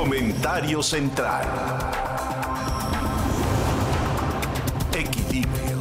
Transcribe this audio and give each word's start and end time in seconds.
Comentario 0.00 0.82
central. 0.82 1.46
Equilibrio. 4.98 5.78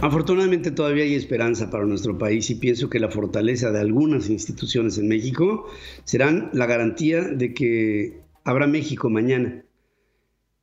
Afortunadamente 0.00 0.70
todavía 0.70 1.04
hay 1.04 1.14
esperanza 1.16 1.68
para 1.68 1.84
nuestro 1.84 2.16
país 2.16 2.48
y 2.48 2.54
pienso 2.54 2.88
que 2.88 2.98
la 2.98 3.10
fortaleza 3.10 3.70
de 3.70 3.80
algunas 3.80 4.30
instituciones 4.30 4.96
en 4.96 5.08
México 5.08 5.66
serán 6.04 6.48
la 6.54 6.64
garantía 6.64 7.20
de 7.20 7.52
que 7.52 8.22
habrá 8.44 8.66
México 8.66 9.10
mañana. 9.10 9.62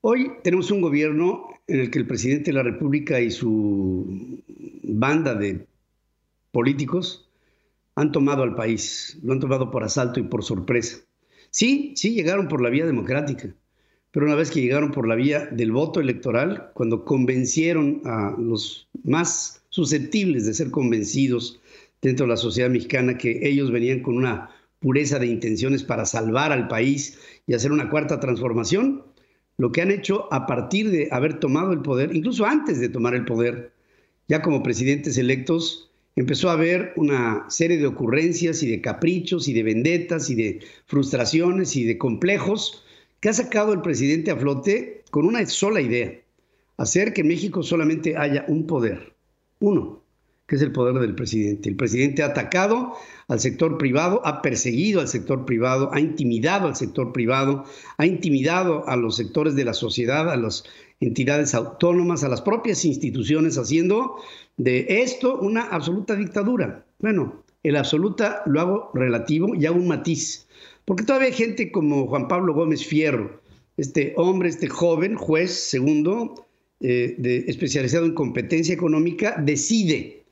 Hoy 0.02 0.32
tenemos 0.44 0.72
un 0.72 0.82
gobierno 0.82 1.46
en 1.68 1.82
el 1.82 1.92
que 1.92 2.00
el 2.00 2.08
presidente 2.08 2.50
de 2.50 2.58
la 2.58 2.64
República 2.64 3.22
y 3.22 3.30
su 3.30 4.42
banda 4.82 5.36
de 5.36 5.68
políticos 6.52 7.29
han 8.00 8.14
tomado 8.14 8.44
al 8.44 8.56
país, 8.56 9.20
lo 9.24 9.34
han 9.34 9.42
tomado 9.42 9.72
por 9.72 9.84
asalto 9.84 10.22
y 10.22 10.24
por 10.24 10.42
sorpresa. 10.44 11.00
Sí, 11.50 11.94
sí 11.98 12.14
llegaron 12.14 12.48
por 12.48 12.62
la 12.62 12.70
vía 12.70 12.86
democrática, 12.86 13.54
pero 14.12 14.26
una 14.26 14.36
vez 14.36 14.52
que 14.52 14.62
llegaron 14.62 14.92
por 14.92 15.06
la 15.06 15.16
vía 15.16 15.48
del 15.48 15.74
voto 15.74 16.00
electoral, 16.00 16.72
cuando 16.74 17.04
convencieron 17.04 18.02
a 18.06 18.36
los 18.40 18.88
más 19.04 19.64
susceptibles 19.70 20.46
de 20.46 20.54
ser 20.54 20.72
convencidos 20.72 21.60
dentro 22.02 22.26
de 22.26 22.30
la 22.30 22.38
sociedad 22.38 22.70
mexicana 22.70 23.18
que 23.18 23.46
ellos 23.46 23.70
venían 23.70 24.02
con 24.02 24.16
una 24.16 24.50
pureza 24.80 25.20
de 25.20 25.28
intenciones 25.28 25.84
para 25.84 26.06
salvar 26.06 26.54
al 26.54 26.70
país 26.70 27.20
y 27.48 27.54
hacer 27.54 27.74
una 27.74 27.90
cuarta 27.90 28.22
transformación, 28.22 29.04
lo 29.58 29.74
que 29.74 29.82
han 29.82 29.92
hecho 29.92 30.32
a 30.32 30.48
partir 30.48 30.90
de 30.90 31.10
haber 31.12 31.42
tomado 31.42 31.74
el 31.74 31.82
poder, 31.82 32.16
incluso 32.16 32.46
antes 32.46 32.80
de 32.80 32.88
tomar 32.88 33.14
el 33.14 33.26
poder, 33.26 33.74
ya 34.30 34.42
como 34.42 34.64
presidentes 34.64 35.18
electos, 35.18 35.89
empezó 36.20 36.50
a 36.50 36.54
haber 36.54 36.92
una 36.98 37.46
serie 37.48 37.78
de 37.78 37.88
ocurrencias 37.88 38.62
y 38.62 38.70
de 38.70 38.82
caprichos 38.82 39.48
y 39.48 39.54
de 39.54 39.64
vendetas 39.64 40.30
y 40.30 40.36
de 40.36 40.60
frustraciones 40.86 41.78
y 41.78 41.86
de 41.86 41.98
complejos 41.98 42.84
que 43.22 43.30
ha 43.30 43.34
sacado 43.34 43.72
el 43.72 43.82
presidente 43.82 44.30
a 44.30 44.36
flote 44.36 45.04
con 45.12 45.26
una 45.26 45.46
sola 45.46 45.80
idea, 45.80 46.20
hacer 46.76 47.14
que 47.14 47.24
México 47.24 47.64
solamente 47.64 48.18
haya 48.18 48.44
un 48.50 48.68
poder, 48.68 49.14
uno, 49.60 50.04
que 50.46 50.58
es 50.58 50.62
el 50.62 50.74
poder 50.74 50.96
del 50.96 51.16
presidente. 51.16 51.70
El 51.70 51.78
presidente 51.78 52.22
ha 52.22 52.28
atacado 52.28 52.96
al 53.30 53.40
sector 53.40 53.78
privado, 53.78 54.22
ha 54.26 54.42
perseguido 54.42 55.00
al 55.00 55.08
sector 55.08 55.46
privado, 55.46 55.90
ha 55.94 56.02
intimidado 56.02 56.68
al 56.68 56.76
sector 56.76 57.14
privado, 57.14 57.64
ha 57.98 58.06
intimidado 58.06 58.86
a 58.90 58.98
los 58.98 59.16
sectores 59.16 59.56
de 59.56 59.64
la 59.64 59.74
sociedad, 59.74 60.30
a 60.30 60.36
las 60.36 60.66
entidades 61.00 61.56
autónomas, 61.56 62.24
a 62.24 62.30
las 62.30 62.42
propias 62.42 62.84
instituciones, 62.86 63.58
haciendo 63.58 64.18
de 64.58 64.86
esto 65.02 65.40
una 65.40 65.64
absoluta 65.64 66.16
dictadura. 66.16 66.86
Bueno, 67.00 67.44
el 67.64 67.76
absoluta 67.76 68.42
lo 68.46 68.60
hago 68.60 68.92
relativo 68.94 69.56
y 69.56 69.66
hago 69.66 69.78
un 69.78 69.88
matiz, 69.88 70.48
porque 70.86 71.04
todavía 71.04 71.28
hay 71.28 71.34
gente 71.34 71.72
como 71.72 72.08
Juan 72.08 72.28
Pablo 72.28 72.54
Gómez 72.54 72.86
Fierro, 72.86 73.42
este 73.78 74.14
hombre, 74.18 74.50
este 74.50 74.68
joven 74.68 75.16
juez 75.16 75.52
segundo, 75.52 76.46
eh, 76.82 77.46
especializado 77.48 78.06
en 78.06 78.14
competencia 78.14 78.74
económica, 78.74 79.42
decide 79.42 80.24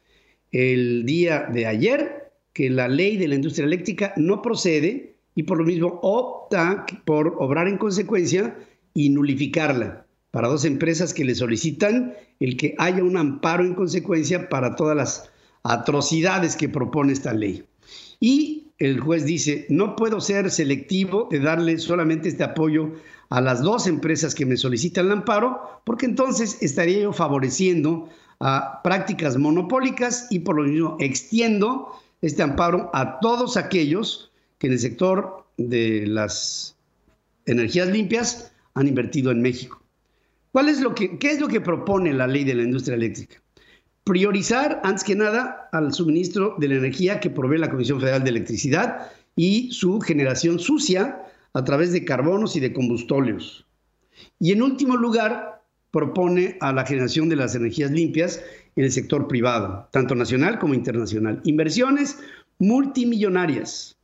el 0.52 1.06
día 1.06 1.48
de 1.54 1.66
ayer 1.66 2.32
que 2.54 2.70
la 2.70 2.88
ley 2.88 3.18
de 3.18 3.28
la 3.28 3.36
industria 3.36 3.66
eléctrica 3.66 4.14
no 4.18 4.42
procede 4.42 5.16
y 5.36 5.44
por 5.44 5.60
lo 5.60 5.64
mismo 5.64 6.00
opta 6.02 6.86
por 7.06 7.36
obrar 7.38 7.68
en 7.68 7.78
consecuencia 7.78 8.58
y 8.94 9.10
nulificarla 9.10 10.07
para 10.38 10.50
dos 10.50 10.66
empresas 10.66 11.16
que 11.16 11.26
le 11.26 11.34
solicitan 11.34 12.14
el 12.40 12.58
que 12.58 12.76
haya 12.78 13.04
un 13.04 13.18
amparo 13.18 13.66
en 13.66 13.74
consecuencia 13.74 14.50
para 14.50 14.76
todas 14.76 14.96
las 14.96 15.32
atrocidades 15.64 16.56
que 16.56 16.70
propone 16.70 17.12
esta 17.12 17.34
ley. 17.34 17.64
Y 18.20 18.68
el 18.78 19.00
juez 19.00 19.26
dice, 19.26 19.66
no 19.70 19.96
puedo 19.96 20.22
ser 20.22 20.52
selectivo 20.52 21.28
de 21.32 21.40
darle 21.40 21.80
solamente 21.80 22.30
este 22.30 22.44
apoyo 22.44 22.92
a 23.32 23.42
las 23.42 23.64
dos 23.64 23.88
empresas 23.88 24.36
que 24.36 24.46
me 24.46 24.58
solicitan 24.58 25.08
el 25.08 25.14
amparo, 25.14 25.82
porque 25.84 26.06
entonces 26.06 26.60
estaría 26.62 27.00
yo 27.00 27.14
favoreciendo 27.14 28.08
a 28.40 28.84
prácticas 28.84 29.38
monopólicas 29.38 30.28
y 30.30 30.42
por 30.42 30.58
lo 30.58 30.66
mismo 30.66 30.98
extiendo 31.00 31.90
este 32.22 32.44
amparo 32.44 32.92
a 32.94 33.20
todos 33.22 33.58
aquellos 33.58 34.32
que 34.60 34.68
en 34.68 34.74
el 34.74 34.80
sector 34.80 35.48
de 35.58 36.06
las 36.06 36.76
energías 37.48 37.88
limpias 37.88 38.52
han 38.76 38.88
invertido 38.88 39.32
en 39.32 39.42
México. 39.42 39.82
¿Cuál 40.58 40.70
es 40.70 40.82
lo 40.82 40.96
que, 40.96 41.20
¿Qué 41.20 41.30
es 41.30 41.40
lo 41.40 41.48
que 41.48 41.62
propone 41.62 42.12
la 42.14 42.26
ley 42.26 42.44
de 42.44 42.56
la 42.56 42.64
industria 42.64 42.96
eléctrica? 42.96 43.40
Priorizar, 44.04 44.82
antes 44.84 45.04
que 45.04 45.14
nada, 45.14 45.70
al 45.72 45.94
suministro 45.94 46.56
de 46.58 46.68
la 46.68 46.78
energía 46.78 47.20
que 47.20 47.30
provee 47.30 47.60
la 47.60 47.70
Comisión 47.70 48.00
Federal 48.00 48.24
de 48.24 48.32
Electricidad 48.32 49.12
y 49.36 49.72
su 49.72 50.02
generación 50.02 50.58
sucia 50.58 51.22
a 51.54 51.64
través 51.64 51.94
de 51.94 52.04
carbonos 52.04 52.56
y 52.56 52.60
de 52.60 52.74
combustóleos. 52.74 53.68
Y 54.40 54.52
en 54.52 54.64
último 54.64 54.98
lugar, 54.98 55.62
propone 55.92 56.58
a 56.60 56.74
la 56.74 56.88
generación 56.88 57.30
de 57.30 57.36
las 57.36 57.54
energías 57.54 57.92
limpias 57.92 58.44
en 58.76 58.86
el 58.86 58.92
sector 58.92 59.28
privado, 59.28 59.88
tanto 59.92 60.16
nacional 60.16 60.58
como 60.58 60.74
internacional. 60.74 61.40
Inversiones 61.44 62.18
multimillonarias 62.58 63.96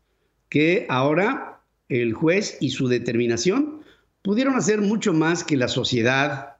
que 0.49 0.85
ahora 0.87 1.63
el 1.89 2.13
juez 2.13 2.59
y 2.61 2.69
su 2.69 2.87
determinación 2.89 3.82
pudieron 4.23 4.55
hacer 4.55 4.81
mucho 4.81 5.13
más 5.13 5.43
que 5.43 5.57
la 5.57 5.67
sociedad, 5.67 6.57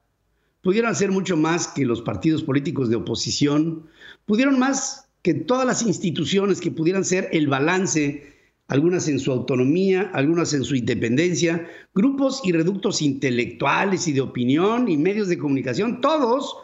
pudieron 0.62 0.92
hacer 0.92 1.12
mucho 1.12 1.36
más 1.36 1.68
que 1.68 1.86
los 1.86 2.02
partidos 2.02 2.44
políticos 2.44 2.90
de 2.90 2.98
oposición, 2.98 3.88
pudieron 4.26 4.60
más 4.60 5.10
que 5.24 5.34
todas 5.34 5.66
las 5.66 5.82
instituciones 5.82 6.62
que 6.62 6.70
pudieran 6.70 7.04
ser 7.04 7.30
el 7.32 7.48
balance 7.48 8.32
algunas 8.68 9.08
en 9.08 9.20
su 9.20 9.32
autonomía, 9.32 10.10
algunas 10.14 10.54
en 10.54 10.64
su 10.64 10.76
independencia, 10.76 11.68
grupos 11.94 12.42
y 12.44 12.52
reductos 12.52 13.02
intelectuales 13.02 14.08
y 14.08 14.14
de 14.14 14.22
opinión 14.22 14.90
y 14.90 14.98
medios 14.98 15.28
de 15.28 15.38
comunicación, 15.38 16.02
todos 16.02 16.56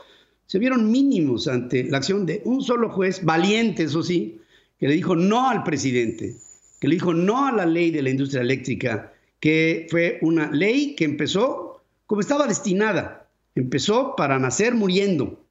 se 0.46 0.60
vieron 0.60 0.92
mínimos 0.92 1.48
ante 1.48 1.84
la 1.84 1.98
acción 1.98 2.26
de 2.26 2.42
un 2.46 2.62
solo 2.62 2.90
juez, 2.90 3.24
valiente, 3.24 3.84
eso 3.84 4.02
sí, 4.02 4.40
que 4.80 4.88
le 4.88 4.96
dijo 4.96 5.16
no 5.16 5.50
al 5.50 5.64
presidente, 5.64 6.36
que 6.80 6.88
le 6.88 6.96
dijo 6.96 7.14
no 7.14 7.46
a 7.46 7.52
la 7.52 7.66
ley 7.66 7.92
de 7.92 8.02
la 8.02 8.10
industria 8.10 8.42
eléctrica, 8.42 9.14
que 9.40 9.88
fue 9.90 10.20
una 10.22 10.52
ley 10.52 10.96
que 10.96 11.06
empezó 11.06 11.70
como 12.10 12.22
estaba 12.22 12.48
destinada, 12.48 13.30
empezó 13.54 14.16
para 14.16 14.40
nacer 14.40 14.74
muriendo, 14.74 15.46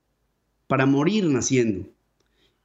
para 0.67 0.87
morir 0.87 1.25
naciendo. 1.27 1.89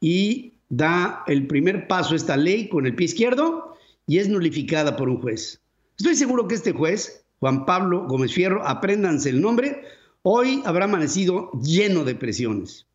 Y 0.01 0.53
da 0.67 1.23
el 1.27 1.45
primer 1.45 1.87
paso 1.87 2.15
esta 2.15 2.35
ley 2.35 2.69
con 2.69 2.87
el 2.87 2.95
pie 2.95 3.05
izquierdo 3.05 3.77
y 4.07 4.17
es 4.17 4.29
nulificada 4.29 4.95
por 4.95 5.09
un 5.09 5.21
juez. 5.21 5.61
Estoy 5.95 6.15
seguro 6.15 6.47
que 6.47 6.55
este 6.55 6.71
juez, 6.71 7.23
Juan 7.39 7.67
Pablo 7.67 8.07
Gómez 8.07 8.33
Fierro, 8.33 8.65
apréndanse 8.67 9.29
el 9.29 9.41
nombre, 9.41 9.83
hoy 10.23 10.63
habrá 10.65 10.85
amanecido 10.85 11.51
lleno 11.61 12.03
de 12.03 12.15
presiones. 12.15 12.87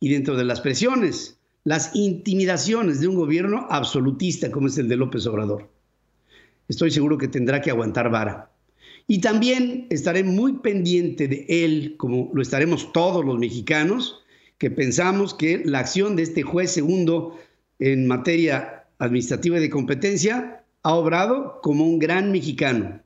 Y 0.00 0.08
dentro 0.08 0.36
de 0.36 0.44
las 0.44 0.62
presiones, 0.62 1.38
las 1.64 1.94
intimidaciones 1.94 3.00
de 3.00 3.08
un 3.08 3.16
gobierno 3.16 3.66
absolutista 3.68 4.50
como 4.50 4.68
es 4.68 4.78
el 4.78 4.88
de 4.88 4.96
López 4.96 5.26
Obrador. 5.26 5.68
Estoy 6.68 6.90
seguro 6.90 7.18
que 7.18 7.28
tendrá 7.28 7.60
que 7.60 7.70
aguantar 7.70 8.10
vara. 8.10 8.50
Y 9.06 9.20
también 9.20 9.86
estaré 9.90 10.24
muy 10.24 10.54
pendiente 10.54 11.28
de 11.28 11.46
él, 11.48 11.94
como 11.96 12.30
lo 12.34 12.42
estaremos 12.42 12.92
todos 12.92 13.24
los 13.24 13.38
mexicanos, 13.38 14.24
que 14.58 14.70
pensamos 14.70 15.34
que 15.34 15.62
la 15.64 15.80
acción 15.80 16.16
de 16.16 16.24
este 16.24 16.42
juez 16.42 16.72
segundo 16.72 17.38
en 17.78 18.06
materia 18.06 18.84
administrativa 18.98 19.58
y 19.58 19.60
de 19.60 19.70
competencia, 19.70 20.64
ha 20.82 20.94
obrado 20.94 21.60
como 21.62 21.84
un 21.84 21.98
gran 21.98 22.32
mexicano, 22.32 23.00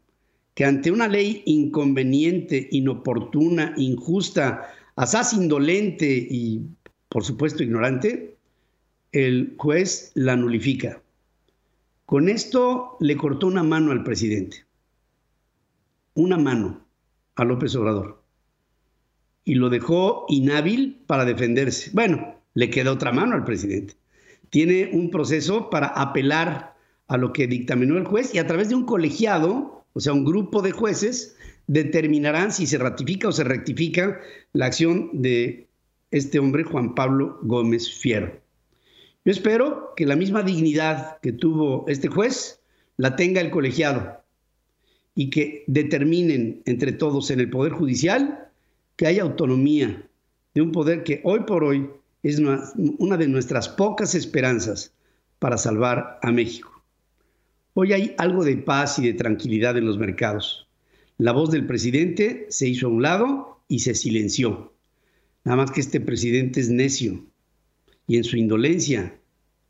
que 0.54 0.64
ante 0.64 0.90
una 0.90 1.08
ley 1.08 1.42
inconveniente, 1.46 2.68
inoportuna, 2.70 3.74
injusta, 3.76 4.70
asaz 4.96 5.32
indolente 5.32 6.06
y, 6.30 6.62
por 7.08 7.24
supuesto, 7.24 7.62
ignorante, 7.62 8.36
el 9.12 9.54
juez 9.56 10.12
la 10.14 10.36
nulifica. 10.36 11.02
Con 12.10 12.28
esto 12.28 12.96
le 13.00 13.16
cortó 13.16 13.46
una 13.46 13.62
mano 13.62 13.92
al 13.92 14.02
presidente, 14.02 14.66
una 16.14 16.36
mano 16.36 16.84
a 17.36 17.44
López 17.44 17.74
Obrador, 17.76 18.22
y 19.44 19.54
lo 19.54 19.70
dejó 19.70 20.26
inhábil 20.28 21.02
para 21.06 21.24
defenderse. 21.24 21.90
Bueno, 21.94 22.34
le 22.52 22.68
queda 22.68 22.92
otra 22.92 23.12
mano 23.12 23.36
al 23.36 23.44
presidente 23.44 24.00
tiene 24.50 24.90
un 24.92 25.10
proceso 25.10 25.70
para 25.70 25.86
apelar 25.86 26.76
a 27.08 27.16
lo 27.16 27.32
que 27.32 27.46
dictaminó 27.46 27.96
el 27.96 28.04
juez 28.04 28.34
y 28.34 28.38
a 28.38 28.46
través 28.46 28.68
de 28.68 28.74
un 28.74 28.84
colegiado, 28.84 29.84
o 29.92 30.00
sea, 30.00 30.12
un 30.12 30.24
grupo 30.24 30.60
de 30.62 30.72
jueces, 30.72 31.36
determinarán 31.66 32.52
si 32.52 32.66
se 32.66 32.78
ratifica 32.78 33.28
o 33.28 33.32
se 33.32 33.44
rectifica 33.44 34.20
la 34.52 34.66
acción 34.66 35.10
de 35.12 35.68
este 36.10 36.40
hombre, 36.40 36.64
Juan 36.64 36.94
Pablo 36.94 37.38
Gómez 37.42 37.92
Fierro. 37.92 38.40
Yo 39.22 39.32
espero 39.32 39.92
que 39.96 40.06
la 40.06 40.16
misma 40.16 40.42
dignidad 40.42 41.18
que 41.20 41.32
tuvo 41.32 41.84
este 41.88 42.08
juez 42.08 42.62
la 42.96 43.16
tenga 43.16 43.42
el 43.42 43.50
colegiado 43.50 44.22
y 45.14 45.28
que 45.28 45.64
determinen 45.66 46.62
entre 46.64 46.92
todos 46.92 47.30
en 47.30 47.40
el 47.40 47.50
Poder 47.50 47.72
Judicial 47.72 48.48
que 48.96 49.06
haya 49.06 49.22
autonomía 49.22 50.08
de 50.54 50.62
un 50.62 50.72
poder 50.72 51.04
que 51.04 51.20
hoy 51.24 51.40
por 51.40 51.64
hoy 51.64 51.90
es 52.22 52.38
una, 52.38 53.16
de 53.18 53.28
nuestras 53.28 53.68
pocas 53.68 54.14
esperanzas 54.14 54.94
para 55.38 55.58
salvar 55.58 56.18
a 56.22 56.32
México. 56.32 56.82
Hoy 57.74 57.92
hay 57.92 58.14
algo 58.16 58.44
de 58.44 58.56
paz 58.56 58.98
y 58.98 59.06
de 59.06 59.14
tranquilidad 59.14 59.76
en 59.76 59.86
los 59.86 59.98
mercados. 59.98 60.66
La 61.18 61.32
voz 61.32 61.50
del 61.50 61.66
presidente 61.66 62.46
se 62.48 62.68
hizo 62.68 62.86
a 62.86 62.90
un 62.90 63.02
lado 63.02 63.60
y 63.68 63.80
se 63.80 63.94
silenció. 63.94 64.72
Nada 65.44 65.56
más 65.56 65.70
que 65.70 65.80
este 65.80 66.00
presidente 66.00 66.60
es 66.60 66.70
necio 66.70 67.29
y 68.10 68.16
en 68.16 68.24
su 68.24 68.36
indolencia, 68.36 69.16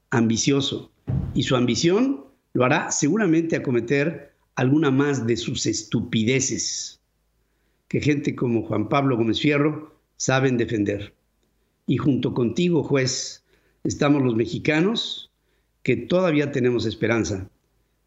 ambicioso. 0.08 0.90
Y 1.34 1.42
su 1.42 1.56
ambición 1.56 2.24
lo 2.54 2.64
hará 2.64 2.90
seguramente 2.90 3.54
a 3.54 3.62
cometer 3.62 4.32
alguna 4.54 4.90
más 4.90 5.26
de 5.26 5.36
sus 5.36 5.66
estupideces 5.66 7.02
que 7.88 8.00
gente 8.00 8.34
como 8.34 8.62
Juan 8.62 8.88
Pablo 8.88 9.18
Gómez 9.18 9.40
Fierro 9.40 9.94
saben 10.16 10.56
defender. 10.56 11.12
Y 11.86 11.98
junto 11.98 12.32
contigo, 12.32 12.82
juez, 12.82 13.44
estamos 13.84 14.22
los 14.22 14.36
mexicanos 14.36 15.30
que 15.82 15.98
todavía 15.98 16.50
tenemos 16.50 16.86
esperanza 16.86 17.50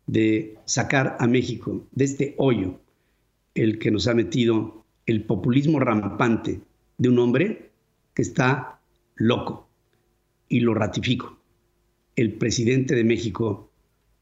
de 0.07 0.57
sacar 0.65 1.15
a 1.19 1.27
México 1.27 1.85
de 1.91 2.05
este 2.05 2.33
hoyo, 2.39 2.79
el 3.53 3.77
que 3.77 3.91
nos 3.91 4.07
ha 4.07 4.15
metido 4.15 4.83
el 5.05 5.25
populismo 5.25 5.79
rampante 5.79 6.59
de 6.97 7.09
un 7.09 7.19
hombre 7.19 7.69
que 8.15 8.23
está 8.23 8.79
loco. 9.13 9.69
Y 10.53 10.59
lo 10.59 10.75
ratifico. 10.75 11.35
El 12.15 12.33
presidente 12.33 12.93
de 12.93 13.03
México 13.03 13.71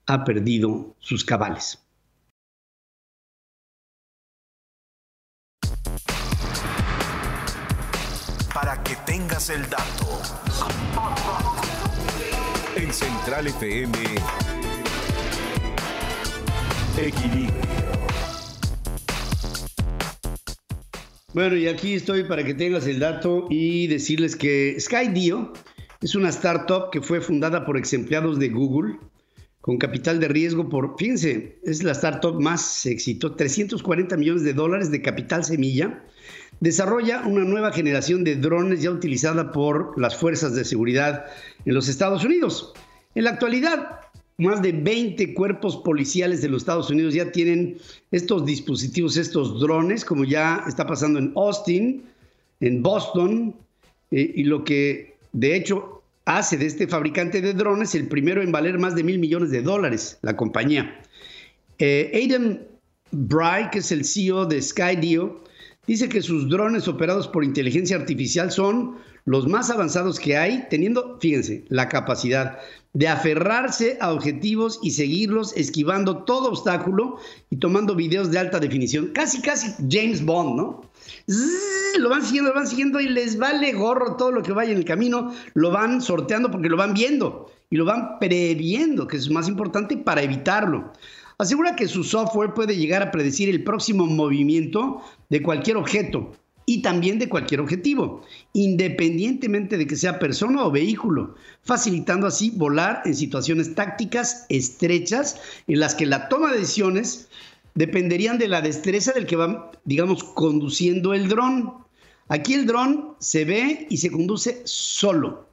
ha 0.05 0.23
perdido 0.23 0.95
sus 0.99 1.25
cabales. 1.25 1.77
Para 8.53 8.81
que 8.81 8.95
tengas 9.05 9.49
el 9.49 9.61
dato. 9.69 10.21
En 12.77 12.93
Central 12.93 13.47
FM. 13.47 13.97
Equilibrio. 16.97 17.61
Bueno, 21.33 21.57
y 21.57 21.67
aquí 21.67 21.95
estoy 21.95 22.23
para 22.23 22.45
que 22.45 22.53
tengas 22.53 22.87
el 22.87 22.99
dato 22.99 23.47
y 23.49 23.87
decirles 23.87 24.37
que 24.37 24.77
SkyDio 24.79 25.51
es 26.01 26.15
una 26.15 26.29
startup 26.29 26.89
que 26.91 27.01
fue 27.01 27.21
fundada 27.21 27.63
por 27.65 27.77
ex 27.77 27.93
empleados 27.93 28.39
de 28.39 28.49
Google 28.49 28.97
con 29.61 29.77
capital 29.77 30.19
de 30.19 30.27
riesgo 30.27 30.67
por, 30.67 30.97
fíjense, 30.97 31.59
es 31.63 31.83
la 31.83 31.91
startup 31.91 32.41
más 32.41 32.85
éxito, 32.87 33.35
340 33.35 34.17
millones 34.17 34.43
de 34.43 34.53
dólares 34.53 34.89
de 34.89 35.03
capital 35.03 35.45
semilla. 35.45 36.03
Desarrolla 36.59 37.21
una 37.27 37.43
nueva 37.43 37.71
generación 37.71 38.23
de 38.23 38.35
drones 38.35 38.81
ya 38.81 38.89
utilizada 38.89 39.51
por 39.51 39.99
las 39.99 40.17
fuerzas 40.17 40.55
de 40.55 40.65
seguridad 40.65 41.25
en 41.65 41.75
los 41.75 41.87
Estados 41.87 42.25
Unidos. 42.25 42.73
En 43.13 43.25
la 43.25 43.31
actualidad, 43.31 43.99
más 44.39 44.63
de 44.63 44.71
20 44.71 45.35
cuerpos 45.35 45.77
policiales 45.77 46.41
de 46.41 46.49
los 46.49 46.63
Estados 46.63 46.89
Unidos 46.89 47.13
ya 47.13 47.31
tienen 47.31 47.77
estos 48.09 48.43
dispositivos, 48.45 49.17
estos 49.17 49.59
drones, 49.59 50.03
como 50.03 50.23
ya 50.23 50.63
está 50.67 50.87
pasando 50.87 51.19
en 51.19 51.33
Austin, 51.35 52.03
en 52.61 52.81
Boston, 52.81 53.55
eh, 54.09 54.31
y 54.35 54.43
lo 54.43 54.63
que 54.63 55.10
de 55.33 55.55
hecho 55.55 56.03
hace 56.25 56.57
de 56.57 56.65
este 56.65 56.87
fabricante 56.87 57.41
de 57.41 57.53
drones 57.53 57.95
el 57.95 58.07
primero 58.07 58.41
en 58.41 58.51
valer 58.51 58.77
más 58.77 58.95
de 58.95 59.03
mil 59.03 59.19
millones 59.19 59.51
de 59.51 59.61
dólares, 59.61 60.19
la 60.21 60.35
compañía. 60.35 61.01
Eh, 61.79 62.11
Aidan 62.13 62.67
Bry, 63.11 63.69
que 63.71 63.79
es 63.79 63.91
el 63.91 64.05
CEO 64.05 64.45
de 64.45 64.61
Skydio, 64.61 65.43
dice 65.91 66.07
que 66.07 66.21
sus 66.21 66.47
drones 66.47 66.87
operados 66.87 67.27
por 67.27 67.43
inteligencia 67.43 67.97
artificial 67.97 68.49
son 68.49 68.95
los 69.25 69.45
más 69.45 69.69
avanzados 69.69 70.21
que 70.21 70.37
hay, 70.37 70.65
teniendo, 70.69 71.17
fíjense, 71.19 71.65
la 71.67 71.89
capacidad 71.89 72.59
de 72.93 73.09
aferrarse 73.09 73.97
a 73.99 74.13
objetivos 74.13 74.79
y 74.81 74.91
seguirlos, 74.91 75.51
esquivando 75.57 76.23
todo 76.23 76.47
obstáculo 76.47 77.17
y 77.49 77.57
tomando 77.57 77.93
videos 77.93 78.31
de 78.31 78.39
alta 78.39 78.61
definición. 78.61 79.07
Casi, 79.07 79.41
casi 79.41 79.73
James 79.89 80.23
Bond, 80.23 80.55
¿no? 80.55 80.81
lo 81.99 82.09
van 82.09 82.23
siguiendo, 82.23 82.51
lo 82.51 82.55
van 82.55 82.67
siguiendo 82.67 83.01
y 83.01 83.09
les 83.09 83.37
vale 83.37 83.73
gorro 83.73 84.15
todo 84.15 84.31
lo 84.31 84.43
que 84.43 84.53
vaya 84.53 84.71
en 84.71 84.77
el 84.77 84.85
camino, 84.85 85.33
lo 85.55 85.71
van 85.71 86.01
sorteando 86.01 86.49
porque 86.49 86.69
lo 86.69 86.77
van 86.77 86.93
viendo 86.93 87.51
y 87.69 87.75
lo 87.75 87.83
van 87.83 88.17
previendo, 88.17 89.07
que 89.07 89.17
es 89.17 89.29
más 89.29 89.49
importante 89.49 89.97
para 89.97 90.21
evitarlo. 90.21 90.93
Asegura 91.41 91.75
que 91.75 91.87
su 91.87 92.03
software 92.03 92.53
puede 92.53 92.77
llegar 92.77 93.01
a 93.01 93.09
predecir 93.09 93.49
el 93.49 93.63
próximo 93.63 94.05
movimiento 94.05 95.01
de 95.29 95.41
cualquier 95.41 95.75
objeto 95.75 96.33
y 96.67 96.83
también 96.83 97.17
de 97.17 97.29
cualquier 97.29 97.61
objetivo, 97.61 98.21
independientemente 98.53 99.75
de 99.79 99.87
que 99.87 99.95
sea 99.95 100.19
persona 100.19 100.63
o 100.63 100.69
vehículo, 100.69 101.33
facilitando 101.63 102.27
así 102.27 102.51
volar 102.51 103.01
en 103.05 103.15
situaciones 103.15 103.73
tácticas 103.73 104.45
estrechas 104.49 105.41
en 105.65 105.79
las 105.79 105.95
que 105.95 106.05
la 106.05 106.29
toma 106.29 106.51
de 106.51 106.59
decisiones 106.59 107.27
dependerían 107.73 108.37
de 108.37 108.47
la 108.47 108.61
destreza 108.61 109.11
del 109.11 109.25
que 109.25 109.37
va, 109.37 109.71
digamos, 109.83 110.23
conduciendo 110.23 111.15
el 111.15 111.27
dron. 111.27 111.73
Aquí 112.27 112.53
el 112.53 112.67
dron 112.67 113.15
se 113.17 113.45
ve 113.45 113.87
y 113.89 113.97
se 113.97 114.11
conduce 114.11 114.61
solo. 114.65 115.47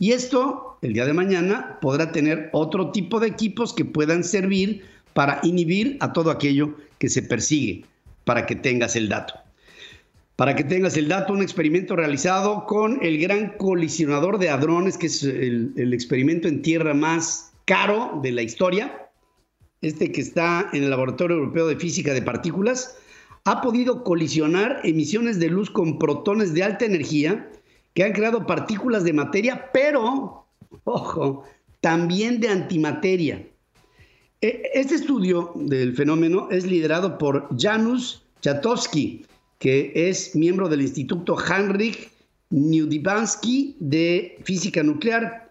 Y 0.00 0.10
esto, 0.10 0.78
el 0.82 0.94
día 0.94 1.06
de 1.06 1.12
mañana, 1.12 1.78
podrá 1.80 2.10
tener 2.10 2.50
otro 2.52 2.90
tipo 2.90 3.20
de 3.20 3.28
equipos 3.28 3.72
que 3.72 3.84
puedan 3.84 4.24
servir 4.24 4.90
para 5.14 5.40
inhibir 5.42 5.96
a 6.00 6.12
todo 6.12 6.30
aquello 6.30 6.76
que 6.98 7.08
se 7.08 7.22
persigue, 7.22 7.84
para 8.24 8.46
que 8.46 8.56
tengas 8.56 8.96
el 8.96 9.08
dato. 9.08 9.34
Para 10.36 10.56
que 10.56 10.64
tengas 10.64 10.96
el 10.96 11.08
dato, 11.08 11.32
un 11.32 11.42
experimento 11.42 11.94
realizado 11.94 12.66
con 12.66 12.98
el 13.02 13.18
gran 13.18 13.56
colisionador 13.58 14.38
de 14.38 14.48
hadrones, 14.48 14.96
que 14.96 15.06
es 15.06 15.22
el, 15.22 15.92
experimento 15.92 16.48
en 16.48 16.62
tierra 16.62 16.94
más 16.94 17.52
caro 17.64 18.18
de 18.22 18.32
la 18.32 18.42
historia, 18.42 19.08
este 19.82 20.10
que 20.10 20.20
está 20.20 20.70
en 20.72 20.84
el 20.84 20.90
Laboratorio 20.90 21.36
Europeo 21.36 21.66
de 21.66 21.76
Física 21.76 22.14
de 22.14 22.22
Partículas, 22.22 22.96
ha 23.44 23.60
podido 23.60 24.04
colisionar 24.04 24.80
emisiones 24.84 25.38
de 25.38 25.48
luz 25.48 25.70
con 25.70 25.98
protones 25.98 26.54
de 26.54 26.62
alta 26.62 26.84
energía 26.84 27.50
que 27.94 28.04
han 28.04 28.12
creado 28.12 28.46
partículas 28.46 29.04
de 29.04 29.12
materia, 29.12 29.70
pero, 29.72 30.46
ojo, 30.84 31.44
también 31.80 32.40
de 32.40 32.48
antimateria. 32.48 33.46
E, 34.42 34.72
este 34.74 34.96
estudio 34.96 35.52
del 35.54 35.94
fenómeno 35.94 36.48
es 36.50 36.66
liderado 36.66 37.16
por 37.16 37.48
Janusz 37.56 38.22
Chatowski, 38.40 39.24
que 39.60 39.92
es 39.94 40.34
miembro 40.34 40.68
del 40.68 40.82
Instituto 40.82 41.36
Heinrich 41.38 42.10
Nieudibansky 42.50 43.76
de 43.78 44.36
Física 44.42 44.82
Nuclear, 44.82 45.48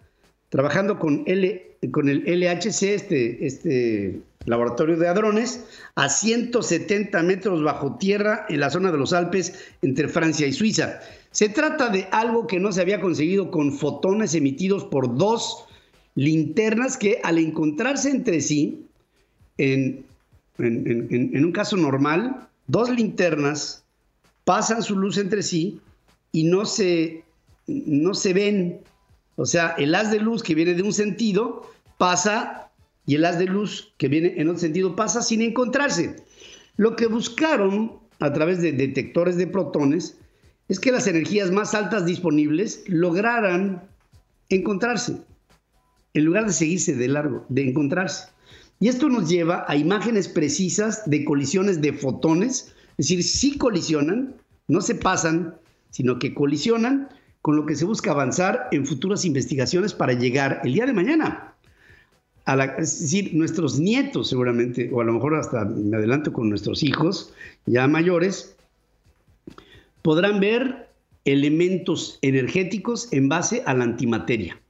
trabajando 0.50 1.00
con, 1.00 1.24
con 1.92 2.10
el 2.10 2.24
LHC, 2.26 2.84
este, 2.84 3.46
este 3.46 4.22
laboratorio 4.44 4.98
de 4.98 5.08
hadrones, 5.08 5.66
a 5.96 6.10
170 6.10 7.24
metros 7.24 7.64
bajo 7.64 7.96
tierra 7.96 8.46
en 8.50 8.60
la 8.60 8.70
zona 8.70 8.92
de 8.92 8.98
los 8.98 9.14
Alpes 9.14 9.54
entre 9.82 10.10
Francia 10.10 10.46
y 10.48 10.52
Suiza. 10.52 11.00
Se 11.32 11.48
trata 11.48 11.88
de 11.88 12.10
algo 12.12 12.46
que 12.46 12.60
no 12.60 12.74
se 12.74 12.82
había 12.82 13.00
conseguido 13.00 13.52
con 13.52 13.72
fotones 13.72 14.36
emitidos 14.36 14.84
por 14.84 15.16
dos 15.16 15.66
linternas 16.16 16.98
que 16.98 17.20
al 17.24 17.38
encontrarse 17.38 18.10
entre 18.10 18.42
sí, 18.42 18.86
en, 19.58 20.06
un 20.58 21.52
caso 21.52 21.78
normal, 21.78 22.48
dos 22.68 22.90
linternas 22.90 23.84
pasan 24.44 24.84
su 24.84 24.96
luz 24.96 25.18
entre 25.18 25.44
sí 25.44 25.80
y 26.32 26.44
no 26.44 26.66
se, 26.66 27.24
no 27.68 28.14
se 28.14 28.34
ven. 28.34 28.80
O 29.36 29.46
sea, 29.46 29.76
el 29.78 29.96
haz 29.96 30.12
de 30.12 30.20
luz 30.20 30.44
que 30.44 30.56
viene 30.56 30.74
de 30.74 30.82
un 30.82 30.94
sentido 30.94 31.70
pasa 31.98 32.70
y 33.06 33.16
el 33.16 33.26
haz 33.26 33.40
de 33.40 33.46
luz 33.46 33.94
que 33.98 34.08
viene 34.08 34.34
en 34.38 34.50
otro 34.50 34.60
sentido 34.60 34.96
pasa 34.96 35.22
sin 35.22 35.42
encontrarse. 35.42 36.16
Lo 36.78 36.96
que 36.96 37.08
buscaron 37.08 38.00
a 38.20 38.32
través 38.34 38.62
de 38.62 38.72
detectores 38.72 39.38
de 39.38 39.48
protones 39.48 40.18
es 40.68 40.80
que 40.80 40.92
las 40.92 41.08
energías 41.08 41.52
más 41.52 41.74
altas 41.74 42.06
disponibles 42.06 42.84
lograran 42.88 43.84
encontrarse, 44.50 45.18
en 46.14 46.26
lugar 46.26 46.46
de 46.46 46.54
seguirse 46.54 46.96
de 46.96 47.08
largo, 47.08 47.46
de 47.50 47.70
encontrarse. 47.70 48.30
Y 48.80 48.88
esto 48.88 49.10
nos 49.10 49.30
lleva 49.30 49.66
a 49.68 49.76
imágenes 49.76 50.28
precisas 50.28 51.10
de 51.10 51.24
colisiones 51.24 51.82
de 51.82 51.94
fotones 51.94 52.74
es 53.02 53.08
decir, 53.08 53.24
sí 53.24 53.58
colisionan, 53.58 54.36
no 54.68 54.80
se 54.80 54.94
pasan, 54.94 55.56
sino 55.90 56.20
que 56.20 56.36
colisionan 56.36 57.10
con 57.42 57.56
lo 57.56 57.66
que 57.66 57.76
se 57.76 57.84
busca 57.84 58.12
avanzar 58.12 58.68
en 58.72 58.86
futuras 58.86 59.26
investigaciones 59.26 59.96
para 59.96 60.14
llegar 60.14 60.62
el 60.64 60.74
día 60.74 60.86
de 60.86 60.94
mañana. 60.94 61.56
A 62.46 62.56
la, 62.56 62.66
es 62.78 63.02
decir, 63.02 63.34
nuestros 63.34 63.80
nietos 63.80 64.30
seguramente, 64.30 64.92
o 64.94 65.02
a 65.02 65.04
lo 65.04 65.14
mejor 65.14 65.34
hasta 65.34 65.66
me 65.66 65.98
adelanto 65.98 66.32
con 66.32 66.48
nuestros 66.48 66.84
hijos 66.84 67.34
ya 67.66 67.88
mayores, 67.88 68.56
podrán 70.04 70.40
ver 70.40 70.88
elementos 71.26 72.20
energéticos 72.22 73.12
en 73.12 73.30
base 73.30 73.64
a 73.66 73.74
la 73.74 73.86
antimateria. 73.86 74.61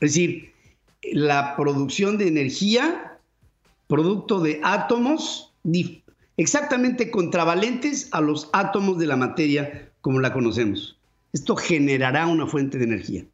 Es 0.00 0.14
decir, 0.14 0.52
la 1.12 1.56
producción 1.56 2.18
de 2.18 2.28
energía, 2.28 3.18
producto 3.86 4.40
de 4.40 4.60
átomos 4.62 5.52
exactamente 6.36 7.10
contravalentes 7.10 8.08
a 8.12 8.20
los 8.20 8.48
átomos 8.52 8.98
de 8.98 9.06
la 9.06 9.16
materia 9.16 9.92
como 10.00 10.20
la 10.20 10.32
conocemos. 10.32 10.98
Esto 11.32 11.54
generará 11.54 12.26
una 12.26 12.46
fuente 12.46 12.78
de 12.78 12.84
energía. 12.84 13.24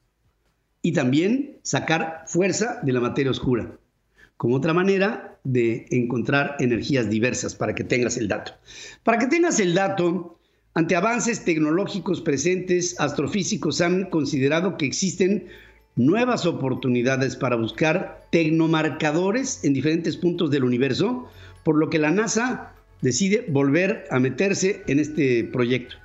Y 0.82 0.92
también 0.92 1.58
sacar 1.62 2.24
fuerza 2.26 2.80
de 2.82 2.92
la 2.92 3.00
materia 3.00 3.30
oscura, 3.30 3.78
como 4.36 4.56
otra 4.56 4.74
manera 4.74 5.38
de 5.44 5.86
encontrar 5.90 6.56
energías 6.58 7.08
diversas, 7.08 7.54
para 7.54 7.74
que 7.74 7.84
tengas 7.84 8.16
el 8.16 8.28
dato. 8.28 8.52
Para 9.04 9.18
que 9.18 9.26
tengas 9.26 9.60
el 9.60 9.74
dato, 9.74 10.38
ante 10.74 10.94
avances 10.94 11.44
tecnológicos 11.44 12.20
presentes, 12.20 13.00
astrofísicos 13.00 13.80
han 13.80 14.10
considerado 14.10 14.76
que 14.76 14.86
existen 14.86 15.46
nuevas 15.96 16.44
oportunidades 16.44 17.36
para 17.36 17.56
buscar 17.56 18.26
tecnomarcadores 18.30 19.64
en 19.64 19.72
diferentes 19.72 20.16
puntos 20.16 20.50
del 20.50 20.64
universo, 20.64 21.28
por 21.64 21.76
lo 21.76 21.90
que 21.90 21.98
la 21.98 22.10
NASA 22.10 22.72
decide 23.00 23.46
volver 23.48 24.06
a 24.10 24.18
meterse 24.18 24.82
en 24.86 25.00
este 25.00 25.44
proyecto. 25.44 25.96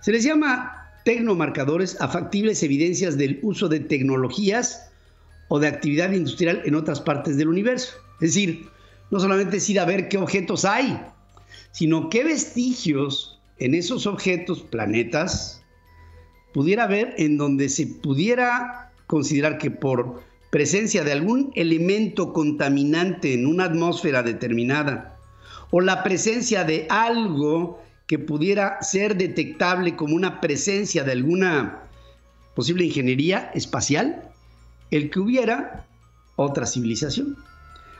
Se 0.00 0.12
les 0.12 0.24
llama 0.24 0.90
tecnomarcadores 1.04 2.00
a 2.00 2.08
factibles 2.08 2.62
evidencias 2.62 3.16
del 3.16 3.38
uso 3.42 3.68
de 3.68 3.80
tecnologías 3.80 4.90
o 5.48 5.58
de 5.58 5.68
actividad 5.68 6.12
industrial 6.12 6.62
en 6.64 6.74
otras 6.74 7.00
partes 7.00 7.36
del 7.36 7.48
universo. 7.48 7.94
Es 8.20 8.34
decir, 8.34 8.68
no 9.10 9.20
solamente 9.20 9.56
es 9.56 9.70
ir 9.70 9.80
a 9.80 9.84
ver 9.84 10.08
qué 10.08 10.18
objetos 10.18 10.64
hay, 10.64 11.00
sino 11.70 12.10
qué 12.10 12.24
vestigios 12.24 13.40
en 13.58 13.74
esos 13.74 14.06
objetos, 14.06 14.62
planetas, 14.62 15.62
pudiera 16.52 16.84
haber 16.84 17.14
en 17.18 17.38
donde 17.38 17.68
se 17.68 17.86
pudiera 17.86 18.87
considerar 19.08 19.58
que 19.58 19.72
por 19.72 20.22
presencia 20.50 21.02
de 21.02 21.12
algún 21.12 21.50
elemento 21.56 22.32
contaminante 22.32 23.34
en 23.34 23.46
una 23.46 23.64
atmósfera 23.64 24.22
determinada, 24.22 25.18
o 25.70 25.80
la 25.80 26.04
presencia 26.04 26.62
de 26.62 26.86
algo 26.88 27.82
que 28.06 28.18
pudiera 28.18 28.80
ser 28.82 29.16
detectable 29.16 29.96
como 29.96 30.14
una 30.14 30.40
presencia 30.40 31.04
de 31.04 31.12
alguna 31.12 31.82
posible 32.54 32.84
ingeniería 32.84 33.50
espacial, 33.54 34.30
el 34.90 35.10
que 35.10 35.20
hubiera 35.20 35.86
otra 36.36 36.66
civilización. 36.66 37.36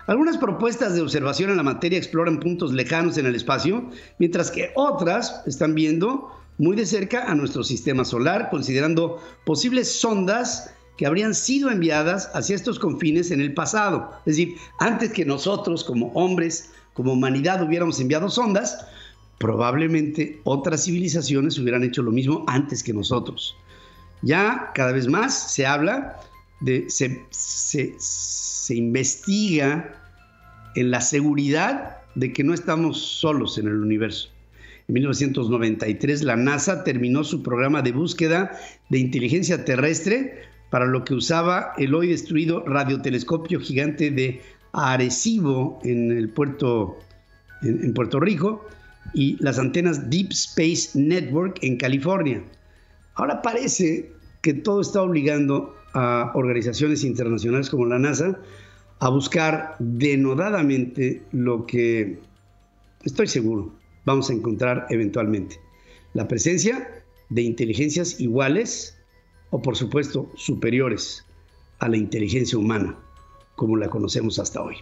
Algunas 0.07 0.39
propuestas 0.39 0.95
de 0.95 1.03
observación 1.03 1.51
en 1.51 1.59
la 1.59 1.63
materia 1.63 1.99
exploran 1.99 2.41
puntos 2.41 2.73
lejanos 2.73 3.19
en 3.19 3.27
el 3.27 3.35
espacio, 3.35 3.91
mientras 4.19 4.51
que 4.51 4.71
otras 4.75 5.43
están 5.47 5.75
viendo 5.75 6.33
muy 6.57 6.77
de 6.77 6.87
cerca 6.87 7.31
a 7.31 7.35
nuestro 7.35 7.63
sistema 7.63 8.07
solar, 8.07 8.49
considerando 8.51 9.23
posibles 9.45 9.93
sondas 9.93 10.75
que 10.99 11.07
habrían 11.07 11.33
sido 11.33 11.71
enviadas 11.71 12.29
hacia 12.35 12.57
estos 12.57 12.79
confines 12.81 13.31
en 13.31 13.41
el 13.41 13.55
pasado. 13.55 14.11
Es 14.27 14.37
decir, 14.37 14.57
antes 14.81 15.13
que 15.13 15.25
nosotros 15.25 15.85
como 15.85 16.09
hombres, 16.09 16.73
como 16.93 17.13
humanidad 17.13 17.63
hubiéramos 17.63 18.01
enviado 18.01 18.29
sondas, 18.29 18.85
probablemente 19.39 20.41
otras 20.43 20.85
civilizaciones 20.85 21.57
hubieran 21.57 21.85
hecho 21.85 22.03
lo 22.03 22.11
mismo 22.11 22.45
antes 22.49 22.83
que 22.83 22.93
nosotros. 22.93 23.57
Ya 24.23 24.73
cada 24.75 24.91
vez 24.91 25.07
más 25.07 25.53
se 25.53 25.65
habla 25.65 26.19
de, 26.61 26.91
se, 26.91 27.25
se 27.31 28.75
investiga 28.75 29.95
en 30.75 30.91
la 30.91 31.01
seguridad 31.01 31.99
de 32.17 32.33
que 32.33 32.43
no 32.43 32.53
estamos 32.53 33.01
solos 33.01 33.57
en 33.57 33.69
el 33.69 33.77
universo. 33.77 34.31
En 34.89 34.95
1993 34.95 36.25
la 36.25 36.35
NASA 36.35 36.83
terminó 36.83 37.23
su 37.23 37.45
programa 37.45 37.83
de 37.83 37.93
búsqueda 37.93 38.59
de 38.89 38.99
inteligencia 38.99 39.65
terrestre 39.65 40.58
para 40.71 40.87
lo 40.87 41.05
que 41.05 41.15
usaba 41.15 41.73
el 41.79 41.95
hoy 41.95 42.09
destruido 42.09 42.65
radiotelescopio 42.65 43.61
gigante 43.61 44.11
de 44.11 44.41
Arecibo 44.73 45.81
en 45.83 46.13
el 46.13 46.29
puerto 46.29 46.99
en, 47.63 47.93
Puerto 47.95 48.21
Rico 48.21 48.65
y 49.15 49.43
las 49.43 49.59
antenas 49.59 50.11
Deep 50.11 50.31
Space 50.31 50.91
Network 50.99 51.59
en 51.63 51.77
California. 51.77 52.43
Ahora 53.15 53.43
parece 53.43 54.13
que 54.43 54.55
todo 54.55 54.81
está 54.81 55.03
obligando 55.03 55.75
a 55.95 56.31
organizaciones 56.35 57.03
internacionales 57.03 57.71
como 57.71 57.87
la 57.87 57.99
NASA 57.99 58.39
a 59.01 59.09
buscar 59.09 59.77
denodadamente 59.79 61.23
lo 61.33 61.67
que 61.67 62.19
estoy 63.05 63.27
seguro 63.27 63.73
vamos 64.09 64.31
a 64.31 64.33
encontrar 64.33 64.87
eventualmente. 64.91 65.61
La 66.15 66.27
presencia 66.29 67.05
de 67.29 67.43
inteligencias 67.43 68.21
iguales 68.21 68.98
o 69.51 69.63
por 69.63 69.77
supuesto 69.77 70.31
superiores 70.37 71.25
a 71.79 71.89
la 71.89 71.97
inteligencia 71.97 72.59
humana 72.59 72.97
como 73.55 73.77
la 73.77 73.89
conocemos 73.89 74.39
hasta 74.39 74.63
hoy. 74.63 74.77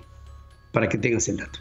Para 0.72 0.88
que 0.88 0.98
tengas 0.98 1.28
el 1.28 1.38
dato. 1.38 1.60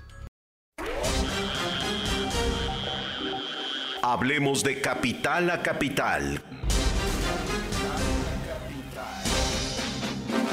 Hablemos 4.01 4.63
de 4.63 4.81
capital 4.81 5.49
a 5.49 5.63
capital 5.63 6.41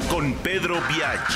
con 0.09 0.33
Pedro 0.35 0.79
Biaggi. 0.87 1.33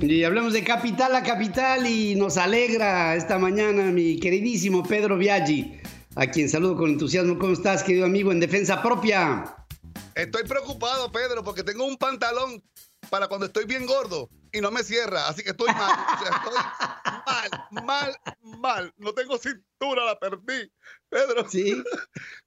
Y 0.00 0.22
hablamos 0.22 0.52
de 0.52 0.62
capital 0.62 1.16
a 1.16 1.24
capital 1.24 1.84
y 1.84 2.14
nos 2.14 2.36
alegra 2.36 3.16
esta 3.16 3.36
mañana 3.36 3.90
mi 3.90 4.20
queridísimo 4.20 4.84
Pedro 4.84 5.18
Biaggi, 5.18 5.80
a 6.14 6.28
quien 6.28 6.48
saludo 6.48 6.76
con 6.76 6.90
entusiasmo. 6.90 7.36
¿Cómo 7.36 7.52
estás, 7.52 7.82
querido 7.82 8.06
amigo, 8.06 8.30
en 8.30 8.38
defensa 8.38 8.80
propia? 8.80 9.56
Estoy 10.14 10.44
preocupado, 10.44 11.10
Pedro, 11.10 11.42
porque 11.42 11.64
tengo 11.64 11.84
un 11.84 11.96
pantalón 11.96 12.62
para 13.10 13.26
cuando 13.26 13.46
estoy 13.46 13.64
bien 13.64 13.86
gordo 13.86 14.30
y 14.52 14.60
no 14.60 14.70
me 14.70 14.84
cierra, 14.84 15.26
así 15.26 15.42
que 15.42 15.50
estoy 15.50 15.72
mal. 15.72 15.92
estoy 16.22 16.54
mal, 17.84 17.84
mal, 17.84 18.16
mal. 18.60 18.94
No 18.98 19.12
tengo 19.14 19.36
cintura, 19.36 20.04
la 20.04 20.16
perdí. 20.16 20.70
Pedro. 21.08 21.48
Sí. 21.50 21.82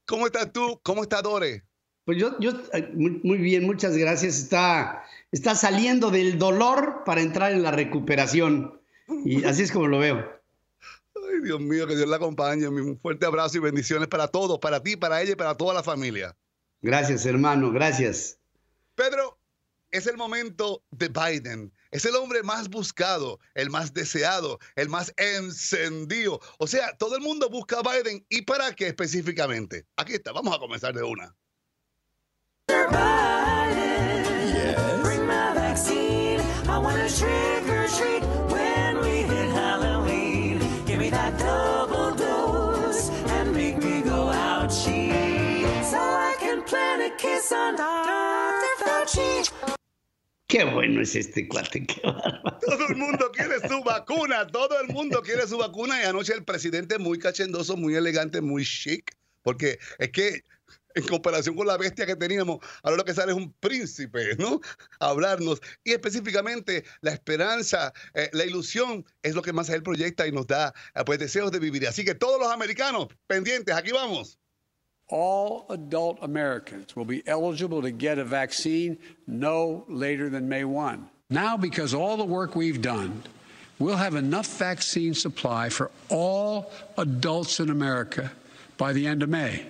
¿Cómo 0.05 0.27
estás 0.27 0.53
tú? 0.53 0.79
¿Cómo 0.84 1.03
está 1.03 1.22
Dore? 1.22 1.65
Pues 2.12 2.20
yo, 2.20 2.38
yo 2.41 2.51
muy, 2.94 3.38
bien, 3.38 3.65
muchas 3.65 3.96
gracias. 3.96 4.38
Está, 4.38 5.06
está 5.32 5.56
saliendo 5.56 6.12
del 6.12 6.38
dolor 6.38 7.03
para 7.06 7.22
entrar 7.22 7.53
en 7.53 7.63
la 7.63 7.72
recuperación. 7.72 8.82
Y 9.24 9.41
así 9.46 9.63
es 9.63 9.72
como 9.72 9.88
lo 9.88 10.00
veo. 10.00 10.18
Ay, 11.15 11.41
Dios 11.41 11.62
mío, 11.62 11.88
que 11.88 11.96
Dios 11.96 12.10
la 12.10 12.18
acompañe. 12.18 12.68
Un 12.68 13.00
fuerte 13.00 13.25
abrazo 13.25 13.56
y 13.56 13.62
bendiciones 13.62 14.10
para 14.10 14.27
todos, 14.27 14.60
para 14.60 14.84
ti, 14.84 14.98
para 14.98 15.22
ella 15.22 15.32
y 15.32 15.36
para 15.36 15.56
toda 15.56 15.74
la 15.74 15.84
familia. 15.84 16.36
Gracias, 16.82 17.25
hermano, 17.25 17.72
gracias. 17.72 18.38
Pedro, 18.96 19.39
es 19.91 20.06
el 20.06 20.18
momento 20.18 20.84
de 20.91 21.08
Biden. 21.08 21.72
Es 21.91 22.03
el 22.03 22.18
hombre 22.18 22.44
más 22.44 22.68
buscado, 22.68 23.39
el 23.56 23.70
más 23.70 23.94
deseado, 23.94 24.60
el 24.75 24.89
más 24.89 25.13
encendido. 25.15 26.41
O 26.58 26.68
sea, 26.68 26.94
todo 26.98 27.15
el 27.15 27.22
mundo 27.22 27.50
busca 27.50 27.80
a 27.80 27.84
Biden. 27.84 28.25
¿Y 28.27 28.41
para 28.41 28.74
qué 28.75 28.88
específicamente? 28.88 29.86
Aquí 29.96 30.15
está, 30.15 30.34
vamos 30.34 30.53
a 30.53 30.60
comenzar 30.60 30.94
de 30.94 31.03
una. 31.03 31.34
Qué 50.48 50.65
bueno 50.65 51.01
es 51.01 51.15
este 51.15 51.48
cuate, 51.48 51.86
qué 51.86 52.01
Todo 52.01 52.88
el 52.89 52.96
mundo 52.96 53.32
quiere 53.32 53.68
su 53.68 53.82
vacuna, 53.84 54.46
todo 54.48 54.80
el 54.82 54.94
mundo 54.94 55.22
quiere 55.22 55.48
su 55.48 55.58
vacuna. 55.58 56.01
Y 56.01 56.06
anoche 56.06 56.34
el 56.34 56.44
presidente 56.44 57.00
muy 57.00 57.20
cachendoso, 57.20 57.77
muy 57.77 57.96
elegante, 57.96 58.41
muy 58.41 58.65
chic, 58.65 59.15
porque 59.44 59.80
es 59.98 60.12
que 60.12 60.41
en 60.95 61.03
comparación 61.07 61.55
con 61.55 61.67
la 61.67 61.77
bestia 61.77 62.05
que 62.05 62.15
teníamos, 62.15 62.60
ahora 62.83 62.98
lo 62.98 63.05
que 63.05 63.13
sale 63.13 63.31
es 63.31 63.38
un 63.38 63.53
príncipe, 63.53 64.36
¿no? 64.38 64.62
A 65.00 65.10
hablarnos. 65.10 65.62
Y 65.83 65.91
específicamente 65.91 66.83
la 67.01 67.12
esperanza, 67.12 67.93
eh, 68.13 68.29
la 68.33 68.45
ilusión 68.45 69.05
es 69.21 69.36
lo 69.36 69.41
que 69.41 69.53
más 69.53 69.69
él 69.69 69.83
proyecta 69.83 70.27
y 70.27 70.31
nos 70.31 70.48
da 70.48 70.74
eh, 70.95 71.03
pues 71.05 71.19
deseos 71.19 71.51
de 71.51 71.60
vivir. 71.60 71.88
Así 71.88 72.03
que 72.05 72.15
todos 72.15 72.39
los 72.39 72.51
americanos 72.51 73.07
pendientes, 73.27 73.75
aquí 73.75 73.91
vamos. 73.91 74.38
all 75.12 75.65
adult 75.69 76.17
Americans 76.21 76.95
will 76.95 77.05
be 77.05 77.21
eligible 77.27 77.81
to 77.81 77.91
get 77.91 78.17
a 78.17 78.24
vaccine 78.24 78.98
no 79.27 79.83
later 79.88 80.29
than 80.29 80.50
May 80.50 80.63
1. 80.63 81.07
Now, 81.29 81.57
because 81.57 81.93
all 81.93 82.17
the 82.17 82.25
work 82.25 82.55
we've 82.55 82.81
done, 82.81 83.21
we'll 83.77 83.98
have 83.98 84.15
enough 84.15 84.48
vaccine 84.57 85.13
supply 85.13 85.69
for 85.69 85.91
all 86.10 86.71
adults 86.98 87.60
in 87.60 87.69
America 87.69 88.31
by 88.77 88.93
the 88.93 89.05
end 89.05 89.21
of 89.21 89.29
May. 89.29 89.65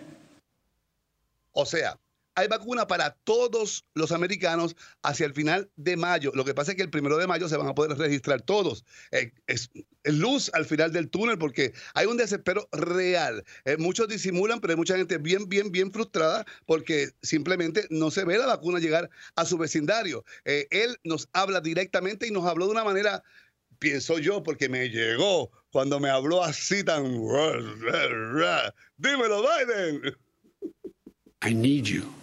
O 1.54 1.66
sea, 1.66 2.00
hay 2.36 2.48
vacuna 2.48 2.88
para 2.88 3.12
todos 3.24 3.86
los 3.94 4.12
americanos 4.12 4.76
hacia 5.04 5.26
el 5.26 5.34
final 5.34 5.70
de 5.76 5.98
mayo. 5.98 6.32
Lo 6.34 6.46
que 6.46 6.54
pasa 6.54 6.72
es 6.72 6.78
que 6.78 6.84
el 6.84 6.90
primero 6.90 7.18
de 7.18 7.28
mayo 7.28 7.50
se 7.50 7.58
van 7.58 7.68
a 7.68 7.76
poder 7.76 7.98
registrar 7.98 8.42
todos. 8.42 8.86
Eh, 9.12 9.34
es, 9.48 9.70
luz 10.04 10.50
al 10.54 10.66
final 10.66 10.92
del 10.92 11.10
túnel 11.10 11.38
porque 11.38 11.74
hay 11.94 12.06
un 12.06 12.18
desespero 12.18 12.68
real. 12.72 13.44
Eh, 13.66 13.78
muchos 13.78 14.08
disimulan, 14.08 14.62
pero 14.62 14.72
hay 14.72 14.78
mucha 14.78 14.98
gente 14.98 15.18
bien, 15.18 15.50
bien, 15.50 15.72
bien 15.72 15.92
frustrada 15.92 16.46
porque 16.66 17.10
simplemente 17.22 17.86
no 17.90 18.12
se 18.12 18.24
ve 18.24 18.38
la 18.38 18.46
vacuna 18.46 18.80
llegar 18.80 19.10
a 19.36 19.46
su 19.46 19.58
vecindario. 19.58 20.24
Eh, 20.46 20.68
él 20.72 20.98
nos 21.04 21.28
habla 21.34 21.60
directamente 21.60 22.28
y 22.28 22.32
nos 22.32 22.46
habló 22.46 22.66
de 22.66 22.72
una 22.72 22.86
manera, 22.86 23.24
pienso 23.78 24.20
yo, 24.20 24.42
porque 24.42 24.70
me 24.70 24.90
llegó 24.90 25.52
cuando 25.70 26.00
me 26.00 26.10
habló 26.10 26.44
así 26.44 26.84
tan... 26.84 27.04
Dímelo, 28.98 29.44
Biden. 29.44 30.16
I 31.42 31.54
need 31.54 31.88
you. 31.88 32.14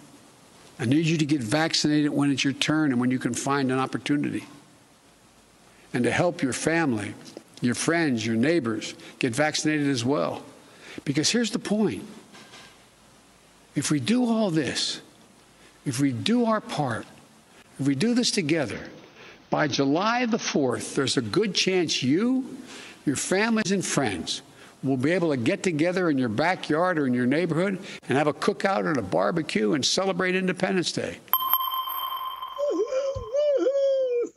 I 0.79 0.85
need 0.85 1.05
you 1.05 1.17
to 1.17 1.25
get 1.25 1.41
vaccinated 1.41 2.11
when 2.11 2.31
it's 2.31 2.43
your 2.43 2.53
turn 2.53 2.91
and 2.91 3.01
when 3.01 3.11
you 3.11 3.19
can 3.19 3.33
find 3.33 3.71
an 3.71 3.79
opportunity. 3.79 4.45
And 5.93 6.03
to 6.05 6.11
help 6.11 6.41
your 6.41 6.53
family, 6.53 7.13
your 7.61 7.75
friends, 7.75 8.25
your 8.25 8.35
neighbors 8.35 8.93
get 9.19 9.35
vaccinated 9.35 9.87
as 9.87 10.05
well. 10.05 10.43
Because 11.03 11.29
here's 11.29 11.51
the 11.51 11.59
point 11.59 12.05
if 13.75 13.91
we 13.91 13.99
do 13.99 14.25
all 14.25 14.51
this, 14.51 15.01
if 15.85 15.99
we 15.99 16.11
do 16.11 16.45
our 16.45 16.61
part, 16.61 17.05
if 17.79 17.87
we 17.87 17.95
do 17.95 18.13
this 18.13 18.31
together, 18.31 18.79
by 19.49 19.67
July 19.67 20.25
the 20.25 20.37
4th, 20.37 20.95
there's 20.95 21.17
a 21.17 21.21
good 21.21 21.55
chance 21.55 22.03
you, 22.03 22.57
your 23.05 23.15
families, 23.15 23.71
and 23.71 23.83
friends 23.83 24.41
will 24.83 24.97
be 24.97 25.11
able 25.11 25.29
to 25.29 25.37
get 25.37 25.63
together 25.63 26.09
in 26.09 26.17
your 26.17 26.29
backyard 26.29 26.97
or 26.97 27.07
in 27.07 27.13
your 27.13 27.25
neighborhood 27.25 27.79
and 28.07 28.17
have 28.17 28.27
a 28.27 28.33
cookout 28.33 28.87
and 28.87 28.97
a 28.97 29.01
barbecue 29.01 29.73
and 29.73 29.85
celebrate 29.85 30.35
Independence 30.35 30.91
Day. 30.91 31.17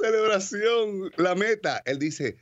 Celebración, 0.01 1.11
la 1.17 1.35
meta. 1.35 1.81
Él 1.87 1.99
dice, 1.99 2.37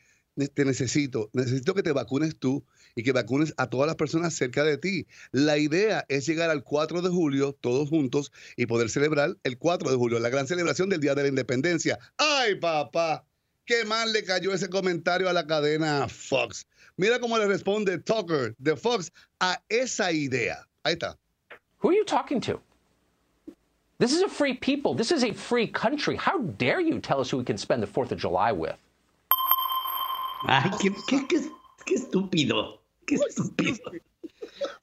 te 0.55 0.65
necesito, 0.65 1.31
necesito 1.33 1.75
que 1.75 1.83
te 1.83 1.93
vacunes 1.93 2.39
tú 2.39 2.65
y 2.95 3.03
que 3.03 3.13
vacunes 3.13 3.55
a 3.57 3.69
todas 3.69 3.87
las 3.87 3.97
personas 3.97 4.35
cerca 4.35 4.65
de 4.65 4.79
ti. 4.79 5.07
La 5.33 5.59
idea 5.59 6.05
es 6.09 6.27
llegar 6.27 6.51
al 6.51 6.65
4 6.65 7.03
de 7.03 7.11
julio 7.11 7.57
todos 7.61 7.89
juntos 7.89 8.33
y 8.57 8.67
poder 8.67 8.91
celebrar 8.91 9.37
el 9.45 9.59
4 9.59 9.91
de 9.91 9.97
julio, 9.97 10.19
la 10.19 10.31
gran 10.31 10.47
celebración 10.47 10.89
del 10.89 11.01
Día 11.01 11.15
de 11.15 11.23
la 11.23 11.29
Independencia. 11.29 11.99
¡Ay, 12.17 12.57
papá! 12.57 13.25
¿Qué 13.67 13.85
mal 13.85 14.13
le 14.13 14.25
cayó 14.25 14.53
ese 14.53 14.69
comentario 14.69 15.29
a 15.29 15.33
la 15.33 15.47
cadena 15.47 16.09
Fox? 16.09 16.67
Mira 17.01 17.19
cómo 17.19 17.39
le 17.39 17.47
responde 17.47 17.97
Tucker 18.05 18.55
de 18.59 18.77
Fox 18.77 19.11
a 19.41 19.59
esa 19.71 20.13
idea. 20.13 20.67
Ahí 20.85 20.93
está. 20.93 21.17
Who 21.79 21.89
are 21.89 21.95
you 21.95 22.05
talking 22.05 22.43
to? 22.43 22.61
This 23.99 24.13
is 24.13 24.21
a 24.21 24.29
free 24.29 24.53
people. 24.53 24.95
This 24.95 25.11
is 25.11 25.25
a 25.25 25.33
free 25.33 25.67
country. 25.67 26.15
How 26.17 26.41
dare 26.59 26.79
you 26.79 27.01
tell 27.01 27.19
us 27.19 27.31
who 27.31 27.39
we 27.39 27.45
can 27.45 27.57
spend 27.57 27.83
the 27.83 27.87
4th 27.87 28.13
of 28.13 28.19
July 28.19 28.53
with? 28.53 28.77
Ay, 30.47 30.71
qué, 30.79 30.91
qué, 31.09 31.27
qué, 31.27 31.51
qué 31.87 31.95
estúpido. 31.95 32.81
Qué 33.07 33.15
estúpido. 33.17 33.79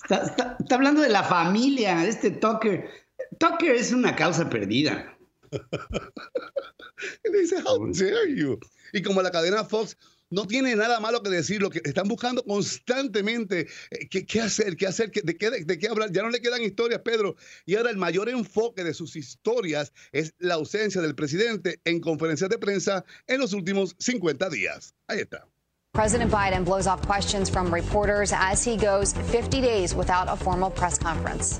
Está, 0.03 0.25
está, 0.25 0.57
está, 0.59 0.75
hablando 0.75 1.03
de 1.03 1.09
la 1.09 1.21
familia, 1.21 2.03
este 2.03 2.31
Tucker. 2.31 2.89
Tucker 3.37 3.75
es 3.75 3.91
una 3.91 4.15
causa 4.15 4.49
perdida. 4.49 5.15
y 5.51 7.29
le 7.29 7.41
dice, 7.41 7.61
how 7.63 7.77
dare 7.93 8.33
you? 8.35 8.59
Y 8.91 9.03
como 9.03 9.21
la 9.21 9.29
cadena 9.29 9.63
Fox 9.63 9.95
no 10.29 10.45
tiene 10.45 10.75
nada 10.75 10.99
malo 10.99 11.21
que 11.23 11.29
decir, 11.29 11.61
lo 11.61 11.69
que 11.69 11.81
están 11.83 12.07
buscando 12.07 12.43
constantemente 12.43 13.67
eh, 13.91 14.07
qué, 14.09 14.41
hacer, 14.41 14.75
qué 14.75 14.87
hacer, 14.87 15.11
de, 15.11 15.37
qué, 15.37 15.49
de 15.49 15.77
qué 15.77 15.87
hablar. 15.87 16.11
Ya 16.11 16.23
no 16.23 16.29
le 16.29 16.41
quedan 16.41 16.63
historias, 16.63 17.01
Pedro. 17.01 17.35
Y 17.65 17.75
ahora 17.75 17.89
el 17.89 17.97
mayor 17.97 18.29
enfoque 18.29 18.83
de 18.83 18.93
sus 18.93 19.15
historias 19.15 19.93
es 20.11 20.33
la 20.39 20.55
ausencia 20.55 21.01
del 21.01 21.15
presidente 21.15 21.79
en 21.85 21.99
conferencias 21.99 22.49
de 22.49 22.57
prensa 22.57 23.05
en 23.27 23.39
los 23.39 23.53
últimos 23.53 23.95
50 23.99 24.49
días. 24.49 24.93
Ahí 25.07 25.19
está. 25.19 25.47
President 25.93 26.29
Biden 26.29 26.63
blows 26.63 26.85
off 26.85 27.01
questions 27.07 27.49
from 27.49 27.73
reporters 27.73 28.31
as 28.31 28.63
he 28.63 28.77
goes 28.77 29.13
50 29.31 29.61
days 29.61 29.95
without 29.95 30.27
a 30.29 30.35
formal 30.35 30.69
press 30.69 30.99
conference. 30.99 31.59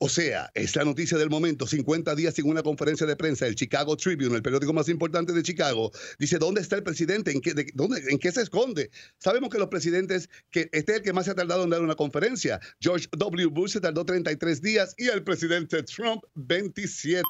O 0.00 0.08
sea, 0.08 0.48
es 0.54 0.76
la 0.76 0.84
noticia 0.84 1.18
del 1.18 1.28
momento, 1.28 1.66
50 1.66 2.14
días 2.14 2.34
sin 2.34 2.48
una 2.48 2.62
conferencia 2.62 3.04
de 3.04 3.16
prensa. 3.16 3.48
El 3.48 3.56
Chicago 3.56 3.96
Tribune, 3.96 4.36
el 4.36 4.42
periódico 4.42 4.72
más 4.72 4.88
importante 4.88 5.32
de 5.32 5.42
Chicago, 5.42 5.90
dice, 6.20 6.38
¿dónde 6.38 6.60
está 6.60 6.76
el 6.76 6.84
presidente? 6.84 7.32
¿En 7.32 7.40
qué, 7.40 7.52
de, 7.52 7.68
dónde, 7.74 8.04
¿en 8.08 8.18
qué 8.20 8.30
se 8.30 8.42
esconde? 8.42 8.92
Sabemos 9.18 9.50
que 9.50 9.58
los 9.58 9.66
presidentes, 9.66 10.30
que 10.52 10.70
este 10.70 10.92
es 10.92 10.98
el 10.98 11.02
que 11.02 11.12
más 11.12 11.24
se 11.24 11.32
ha 11.32 11.34
tardado 11.34 11.64
en 11.64 11.70
dar 11.70 11.82
una 11.82 11.96
conferencia. 11.96 12.60
George 12.80 13.08
W. 13.10 13.46
Bush 13.48 13.72
se 13.72 13.80
tardó 13.80 14.04
33 14.04 14.62
días 14.62 14.94
y 14.98 15.08
el 15.08 15.24
presidente 15.24 15.82
Trump 15.82 16.22
27. 16.36 17.24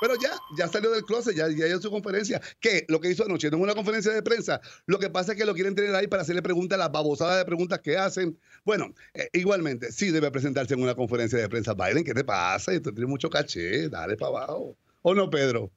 Pero 0.00 0.14
ya, 0.14 0.30
ya 0.56 0.66
salió 0.68 0.92
del 0.92 1.04
closet, 1.04 1.36
ya, 1.36 1.50
ya 1.50 1.66
hizo 1.66 1.82
su 1.82 1.90
conferencia. 1.90 2.40
¿Qué? 2.58 2.86
Lo 2.88 3.02
que 3.02 3.10
hizo 3.10 3.26
anoche, 3.26 3.50
no 3.50 3.58
una 3.58 3.74
conferencia 3.74 4.12
de 4.12 4.22
prensa. 4.22 4.62
Lo 4.86 4.98
que 4.98 5.10
pasa 5.10 5.32
es 5.32 5.38
que 5.38 5.44
lo 5.44 5.52
quieren 5.52 5.74
tener 5.74 5.94
ahí 5.94 6.06
para 6.06 6.22
hacerle 6.22 6.40
preguntas, 6.40 6.78
las 6.78 6.90
babosadas 6.90 7.36
de 7.36 7.44
preguntas 7.44 7.80
que 7.80 7.98
hacen. 7.98 8.38
Bueno, 8.64 8.94
eh, 9.12 9.28
igualmente, 9.34 9.92
sí 9.92 10.10
debe 10.10 10.30
presentarse 10.30 10.72
en 10.72 10.80
una 10.80 10.94
conferencia 10.94 11.38
de 11.38 11.50
prensa 11.50 11.74
Biden, 11.74 12.02
que 12.02 12.13
¿Qué 12.14 12.20
te 12.20 12.24
pasa? 12.24 12.72
Esto 12.72 12.92
tiene 12.92 13.10
mucho 13.10 13.28
caché, 13.28 13.88
dale 13.88 14.16
para 14.16 14.44
abajo. 14.44 14.76
¿O 15.02 15.14
no, 15.16 15.28
Pedro? 15.28 15.72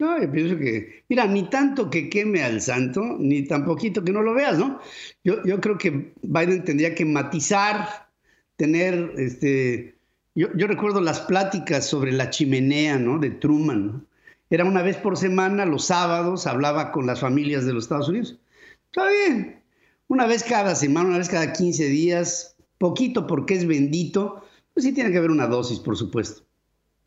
No, 0.00 0.20
yo 0.20 0.32
pienso 0.32 0.56
que, 0.56 1.04
mira, 1.08 1.26
ni 1.26 1.48
tanto 1.48 1.88
que 1.88 2.10
queme 2.10 2.42
al 2.42 2.60
santo, 2.60 3.00
ni 3.20 3.46
tan 3.46 3.64
poquito 3.64 4.02
que 4.02 4.10
no 4.10 4.20
lo 4.20 4.34
veas, 4.34 4.58
¿no? 4.58 4.80
Yo, 5.22 5.44
yo 5.44 5.60
creo 5.60 5.78
que 5.78 6.12
Biden 6.22 6.64
tendría 6.64 6.92
que 6.92 7.04
matizar, 7.04 8.08
tener, 8.56 9.12
este, 9.16 9.94
yo, 10.34 10.48
yo 10.56 10.66
recuerdo 10.66 11.00
las 11.00 11.20
pláticas 11.20 11.86
sobre 11.86 12.10
la 12.10 12.30
chimenea, 12.30 12.98
¿no? 12.98 13.20
De 13.20 13.30
Truman, 13.30 13.86
¿no? 13.86 14.04
Era 14.48 14.64
una 14.64 14.82
vez 14.82 14.96
por 14.96 15.16
semana, 15.16 15.66
los 15.66 15.84
sábados, 15.84 16.48
hablaba 16.48 16.90
con 16.90 17.06
las 17.06 17.20
familias 17.20 17.64
de 17.64 17.74
los 17.74 17.84
Estados 17.84 18.08
Unidos. 18.08 18.40
Está 18.86 19.08
bien, 19.08 19.62
una 20.08 20.26
vez 20.26 20.42
cada 20.42 20.74
semana, 20.74 21.10
una 21.10 21.18
vez 21.18 21.28
cada 21.28 21.52
15 21.52 21.84
días, 21.84 22.56
poquito 22.78 23.28
porque 23.28 23.54
es 23.54 23.66
bendito, 23.68 24.42
pues 24.74 24.84
sí 24.84 24.92
tiene 24.92 25.10
que 25.10 25.18
haber 25.18 25.30
una 25.30 25.46
dosis, 25.46 25.78
por 25.78 25.96
supuesto. 25.96 26.44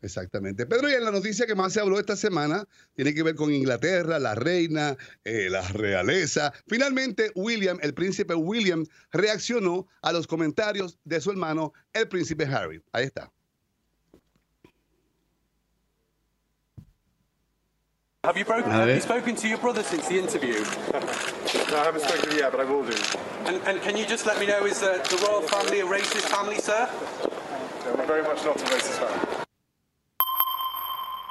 Exactamente. 0.04 0.66
Pedro, 0.66 0.90
y 0.90 0.92
en 0.92 1.02
la 1.02 1.10
noticia 1.10 1.46
que 1.46 1.54
más 1.54 1.72
se 1.72 1.80
habló 1.80 1.98
esta 1.98 2.14
semana 2.14 2.68
tiene 2.94 3.14
que 3.14 3.22
ver 3.22 3.34
con 3.34 3.50
Inglaterra, 3.50 4.18
la 4.18 4.34
reina, 4.34 4.98
eh, 5.24 5.48
la 5.48 5.62
realeza. 5.68 6.52
Finalmente, 6.66 7.32
William, 7.34 7.78
el 7.80 7.94
príncipe 7.94 8.34
William, 8.34 8.84
reaccionó 9.12 9.88
a 10.02 10.12
los 10.12 10.26
comentarios 10.26 10.98
de 11.04 11.22
su 11.22 11.30
hermano, 11.30 11.72
el 11.94 12.06
príncipe 12.06 12.44
Harry. 12.44 12.82
Ahí 12.92 13.06
está. 13.06 13.32
Have 18.24 18.38
you, 18.38 18.44
broken, 18.44 18.70
have 18.70 18.88
you 18.88 19.00
spoken 19.00 19.36
to 19.36 19.48
your 19.48 19.58
brother 19.58 19.82
since 19.82 20.08
the 20.08 20.18
interview? 20.18 20.54
no, 20.54 21.78
I 21.78 21.84
haven't 21.84 22.02
spoken 22.02 22.36
yet, 22.36 22.52
but 22.52 22.60
I 22.60 22.64
will 22.64 22.82
do. 22.82 22.96
And, 23.44 23.56
and 23.66 23.82
can 23.82 23.96
you 23.96 24.06
just 24.06 24.24
let 24.24 24.38
me 24.38 24.46
know, 24.46 24.64
is 24.64 24.82
uh, 24.82 24.96
the 25.10 25.16
royal 25.26 25.42
family 25.42 25.80
a 25.80 25.84
racist 25.84 26.28
family, 26.28 26.56
sir? 26.56 26.88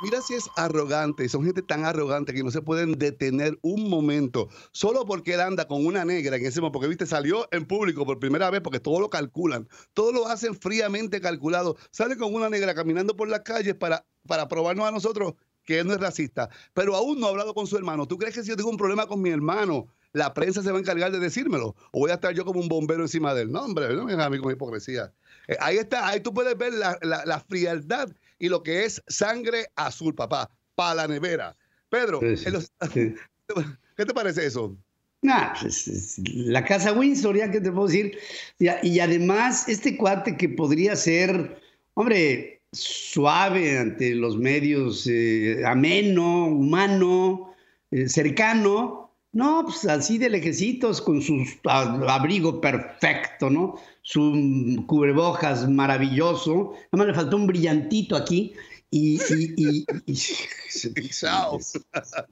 Mira 0.04 0.22
si 0.22 0.34
es 0.34 0.50
arrogante, 0.58 1.30
son 1.30 1.46
gente 1.46 1.62
tan 1.62 1.86
arrogante 1.86 2.34
que 2.34 2.44
no 2.44 2.52
se 2.52 2.62
pueden 2.62 3.00
detener 3.00 3.58
un 3.62 3.90
momento, 3.90 4.50
solo 4.74 5.06
porque 5.06 5.36
él 5.36 5.40
anda 5.40 5.66
con 5.66 5.86
una 5.86 6.04
negra 6.04 6.36
en 6.36 6.46
ese 6.46 6.60
porque 6.60 6.90
viste, 6.90 7.06
salió 7.06 7.48
en 7.52 7.66
público 7.66 8.06
por 8.06 8.20
primera 8.20 8.50
vez, 8.50 8.60
porque 8.60 8.82
todo 8.82 9.00
lo 9.00 9.10
calculan, 9.10 9.70
todo 9.94 10.12
lo 10.12 10.28
hacen 10.28 10.56
fríamente 10.56 11.22
calculado, 11.22 11.78
sale 11.90 12.18
con 12.18 12.36
una 12.36 12.50
negra 12.50 12.76
caminando 12.76 13.16
por 13.16 13.30
las 13.30 13.42
calles 13.42 13.76
para, 13.76 14.06
para 14.28 14.50
probarnos 14.50 14.86
a 14.86 14.92
nosotros 14.92 15.36
que 15.64 15.80
él 15.80 15.88
no 15.88 15.94
es 15.94 16.02
racista, 16.02 16.50
pero 16.74 16.96
aún 16.98 17.22
no 17.22 17.28
ha 17.28 17.30
hablado 17.30 17.54
con 17.54 17.66
su 17.66 17.78
hermano. 17.78 18.06
¿Tú 18.06 18.18
crees 18.18 18.36
que 18.36 18.44
si 18.44 18.50
yo 18.50 18.58
tengo 18.58 18.70
un 18.70 18.78
problema 18.78 19.08
con 19.08 19.22
mi 19.22 19.30
hermano, 19.30 19.88
la 20.12 20.34
prensa 20.34 20.62
se 20.62 20.72
va 20.72 20.78
a 20.78 20.82
encargar 20.82 21.12
de 21.14 21.20
decírmelo? 21.20 21.76
¿O 21.92 22.00
voy 22.00 22.12
a 22.12 22.16
estar 22.16 22.34
yo 22.34 22.44
como 22.44 22.60
un 22.60 22.68
bombero 22.68 23.04
encima 23.04 23.34
de 23.34 23.44
él? 23.44 23.52
No, 23.52 23.64
hombre, 23.64 23.96
no 23.96 24.04
me 24.04 24.22
a 24.22 24.30
mí 24.30 24.38
con 24.40 24.52
hipocresía. 24.52 25.14
Eh, 25.48 25.58
ahí 25.60 25.78
está, 25.78 26.08
ahí 26.08 26.20
tú 26.20 26.34
puedes 26.34 26.58
ver 26.58 26.74
la, 26.74 26.98
la, 27.02 27.26
la, 27.26 27.40
frialdad 27.40 28.10
y 28.40 28.50
lo 28.50 28.64
que 28.64 28.86
es 28.86 29.02
sangre 29.08 29.68
azul, 29.76 30.16
papá, 30.16 30.50
para 30.76 30.96
la 30.96 31.08
nevera. 31.08 31.56
Pedro, 31.90 32.20
sí, 32.22 32.38
sí, 32.38 32.50
los, 32.50 32.72
sí. 32.94 33.14
¿qué 33.98 34.06
te 34.06 34.14
parece 34.14 34.46
eso? 34.46 34.76
Nah, 35.22 35.54
pues, 35.60 36.20
la 36.26 36.66
casa 36.66 36.92
Windsor, 36.92 37.38
ya 37.38 37.50
que 37.50 37.62
te 37.62 37.72
puedo 37.72 37.88
decir. 37.88 38.18
Y, 38.60 38.68
y 38.88 39.00
además, 39.00 39.70
este 39.70 39.96
cuate 39.96 40.36
que 40.36 40.50
podría 40.50 40.96
ser, 40.98 41.62
hombre, 41.94 42.62
suave 42.74 43.78
ante 43.78 44.16
los 44.16 44.38
medios, 44.38 45.08
eh, 45.08 45.64
ameno, 45.66 46.48
humano, 46.48 47.56
eh, 47.92 48.10
cercano. 48.10 49.03
No, 49.34 49.64
pues 49.66 49.84
así 49.86 50.20
de 50.20 50.30
lejecitos, 50.30 51.02
con 51.02 51.20
su 51.20 51.44
abrigo 51.66 52.62
perfecto, 52.62 53.50
¿no? 53.50 53.82
Su 54.04 54.84
cubrebojas 54.86 55.68
maravilloso. 55.68 56.74
Nada 56.92 56.98
más 56.98 57.08
le 57.08 57.14
faltó 57.16 57.38
un 57.38 57.48
brillantito 57.48 58.16
aquí 58.16 58.54
y... 58.92 59.16
y, 59.16 59.54
y, 59.58 59.86
y, 60.06 60.14
y 60.14 60.20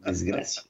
desgracia. 0.06 0.64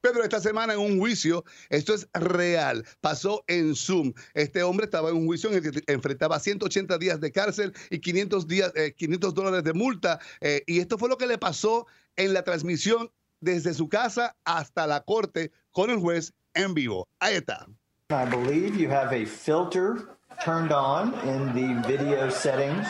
Pedro, 0.00 0.22
esta 0.24 0.40
semana 0.40 0.72
en 0.72 0.78
un 0.78 0.98
juicio, 0.98 1.44
esto 1.68 1.92
es 1.92 2.08
real, 2.14 2.86
pasó 3.02 3.44
en 3.46 3.74
Zoom. 3.74 4.14
Este 4.32 4.62
hombre 4.62 4.84
estaba 4.86 5.10
en 5.10 5.16
un 5.16 5.26
juicio 5.26 5.50
en 5.50 5.56
el 5.56 5.72
que 5.72 5.92
enfrentaba 5.92 6.40
180 6.40 6.96
días 6.96 7.20
de 7.20 7.32
cárcel 7.32 7.74
y 7.90 7.98
500, 7.98 8.46
días, 8.46 8.72
eh, 8.76 8.94
500 8.96 9.34
dólares 9.34 9.64
de 9.64 9.74
multa. 9.74 10.18
Eh, 10.40 10.62
y 10.66 10.80
esto 10.80 10.96
fue 10.96 11.10
lo 11.10 11.18
que 11.18 11.26
le 11.26 11.36
pasó 11.36 11.86
en 12.16 12.32
la 12.32 12.44
transmisión 12.44 13.10
desde 13.40 13.74
su 13.74 13.88
casa 13.88 14.36
hasta 14.44 14.86
la 14.86 15.00
corte 15.00 15.52
con 15.72 15.90
el 15.90 15.98
juez 15.98 16.32
en 16.54 16.74
vivo. 16.74 17.08
Ahí 17.20 17.36
está. 17.36 17.66
I 18.10 18.24
believe 18.24 18.76
you 18.76 18.88
have 18.88 19.12
a 19.12 19.24
filter 19.24 20.16
turned 20.44 20.72
on 20.72 21.14
in 21.28 21.52
the 21.54 21.86
video 21.86 22.28
settings. 22.28 22.86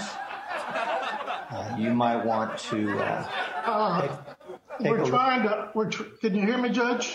Uh, 1.50 1.76
you 1.78 1.92
might 1.92 2.24
want 2.24 2.56
to 2.58 2.98
uh, 3.00 3.28
uh, 3.66 4.00
take, 4.00 4.10
take 4.80 4.90
we're 4.92 5.04
trying 5.04 5.42
to. 5.42 5.70
We're 5.74 5.90
tr- 5.90 6.04
can 6.20 6.34
you 6.34 6.46
hear 6.46 6.58
me, 6.58 6.70
Judge? 6.70 7.14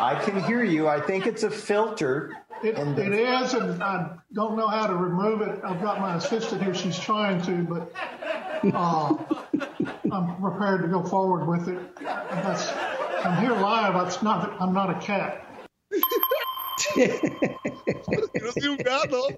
I 0.00 0.20
can 0.24 0.42
hear 0.42 0.64
you. 0.64 0.88
I 0.88 1.00
think 1.00 1.26
it's 1.26 1.44
a 1.44 1.50
filter 1.50 2.32
It, 2.62 2.76
it 2.76 3.12
is, 3.14 3.54
and 3.54 3.82
I 3.82 4.10
don't 4.34 4.56
know 4.56 4.68
how 4.68 4.86
to 4.86 4.94
remove 4.94 5.40
it. 5.40 5.60
I've 5.64 5.80
got 5.80 5.98
my 5.98 6.16
assistant 6.16 6.62
here. 6.62 6.74
She's 6.74 6.98
trying 6.98 7.40
to, 7.42 7.62
but 7.62 7.92
uh, 8.74 9.16
I'm 10.12 10.36
prepared 10.40 10.82
to 10.82 10.88
go 10.88 11.02
forward 11.04 11.46
with 11.46 11.68
it. 11.68 11.78
That's, 12.00 12.72
I'm 13.24 13.40
here 13.40 13.54
live. 13.54 13.94
It's 14.06 14.22
not. 14.22 14.52
I'm 14.60 14.72
not 14.72 14.90
a 14.90 14.98
cat. 14.98 15.46
Yo 16.96 18.52
soy 18.52 18.68
un 18.68 18.76
gato. 18.78 19.28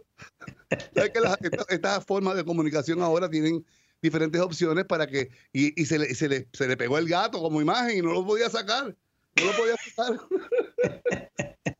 ¿Sabes 0.95 1.11
que 1.11 1.21
las- 1.21 1.39
esta- 1.43 1.65
estas 1.69 2.05
formas 2.07 2.37
de 2.37 2.45
comunicación 2.45 3.03
ahora 3.03 3.29
tienen 3.29 3.65
diferentes 4.01 4.41
opciones 4.41 4.85
para 4.85 5.07
que. 5.07 5.31
Y, 5.53 5.81
y 5.81 5.85
se, 5.87 5.99
le, 5.99 6.15
se, 6.15 6.29
le, 6.29 6.49
se 6.53 6.67
le 6.69 6.77
pegó 6.77 6.99
el 6.99 7.09
gato 7.09 7.41
como 7.41 7.61
imagen 7.61 7.99
y 7.99 8.03
no 8.03 8.13
lo 8.13 8.25
podía 8.25 8.49
sacar. 8.49 8.95
No 9.37 9.45
lo 9.45 9.53
podía 9.53 9.75
sacar. 9.95 10.21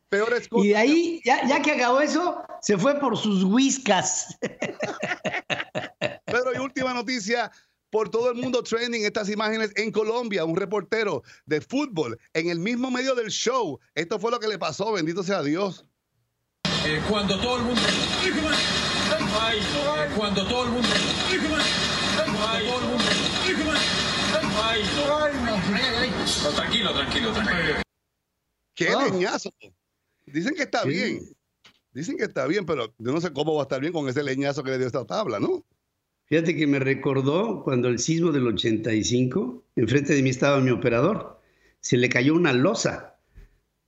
Peores 0.09 0.49
cosas. 0.49 0.67
Y 0.67 0.69
de 0.71 0.77
ahí, 0.77 1.21
ya, 1.25 1.47
ya 1.47 1.63
que 1.63 1.73
acabó 1.73 2.01
eso, 2.01 2.43
se 2.61 2.77
fue 2.77 2.99
por 3.01 3.17
sus 3.17 3.45
whiskas. 3.45 4.37
Pedro, 6.27 6.53
y 6.55 6.59
última 6.59 6.93
noticia. 6.93 7.51
Por 7.93 8.09
todo 8.09 8.31
el 8.31 8.37
mundo 8.37 8.63
trending 8.63 9.05
estas 9.05 9.29
imágenes 9.29 9.71
en 9.77 9.93
Colombia, 9.93 10.47
un 10.47 10.57
reportero 10.57 11.23
de 11.45 11.61
fútbol 11.61 12.19
en 12.33 12.49
el 12.49 12.59
mismo 12.59 12.91
medio 12.91 13.15
del 13.15 13.29
show. 13.29 13.79
Esto 13.95 14.19
fue 14.19 14.31
lo 14.31 14.41
que 14.41 14.49
le 14.49 14.59
pasó, 14.59 14.93
bendito 14.93 15.23
sea 15.23 15.43
Dios. 15.43 15.85
Eh, 16.87 17.03
cuando 17.07 17.39
todo 17.39 17.59
el 17.59 17.65
mundo. 17.65 17.81
Ay, 19.39 19.61
no, 19.75 20.03
eh, 20.05 20.09
cuando 20.17 20.49
todo 20.49 20.65
el 20.65 20.71
mundo. 20.71 20.89
Cuando 22.19 22.39
todo 22.67 22.79
el 22.79 22.87
mundo. 22.87 23.05
Ay, 24.65 24.83
no. 24.97 26.55
Tranquilo, 26.57 26.95
tranquilo, 26.95 27.33
tranquilo. 27.35 27.75
¡Qué 28.75 28.89
Ah. 28.89 29.05
leñazo! 29.05 29.53
Dicen 30.25 30.55
que 30.55 30.63
está 30.63 30.81
Sí. 30.85 30.89
bien. 30.89 31.21
Dicen 31.93 32.17
que 32.17 32.25
está 32.25 32.47
bien, 32.47 32.65
pero 32.65 32.87
yo 32.97 33.13
no 33.13 33.21
sé 33.21 33.35
cómo 33.35 33.55
va 33.55 33.61
a 33.61 33.65
estar 33.65 33.81
bien 33.83 33.93
con 33.93 34.09
ese 34.09 34.23
leñazo 34.23 34.63
que 34.65 34.71
le 34.71 34.79
dio 34.79 34.87
esta 34.87 35.05
tabla, 35.05 35.39
¿no? 35.39 35.63
Fíjate 36.33 36.57
que 36.57 36.67
me 36.67 36.79
recordó 36.79 37.63
cuando 37.63 37.89
el 37.89 37.99
sismo 37.99 38.33
del 38.33 38.47
85, 38.47 39.65
enfrente 39.77 40.15
de 40.15 40.23
mí 40.23 40.31
estaba 40.31 40.63
mi 40.63 40.71
operador, 40.71 41.39
se 41.81 41.99
le 41.99 42.09
cayó 42.09 42.35
una 42.35 42.55
losa 42.55 43.19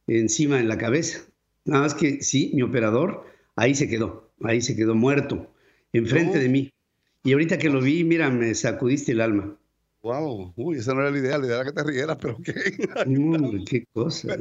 encima 0.06 0.60
en 0.60 0.68
la 0.68 0.76
cabeza. 0.76 1.22
Nada 1.64 1.84
más 1.84 1.94
que 1.94 2.20
sí, 2.20 2.50
mi 2.52 2.60
operador 2.60 3.24
ahí 3.56 3.74
se 3.74 3.88
quedó, 3.88 4.30
ahí 4.42 4.60
se 4.60 4.76
quedó 4.76 4.94
muerto, 4.94 5.54
enfrente 5.94 6.34
No. 6.36 6.42
de 6.42 6.48
mí. 6.50 6.70
Y 7.22 7.32
ahorita 7.32 7.56
que 7.56 7.70
lo 7.70 7.80
vi, 7.80 8.04
mira, 8.04 8.28
me 8.28 8.54
sacudiste 8.54 9.12
el 9.12 9.22
alma. 9.22 9.56
Wow, 10.02 10.52
uy, 10.56 10.76
esa 10.76 10.92
no 10.92 11.00
era 11.00 11.10
la 11.12 11.18
idea, 11.18 11.38
la 11.38 11.46
idea 11.46 11.56
era 11.62 11.64
que 11.64 11.72
te 11.72 11.82
rieras, 11.82 12.18
pero. 12.20 12.36
Mm, 13.06 13.64
qué 13.64 13.86
cosa. 13.90 14.36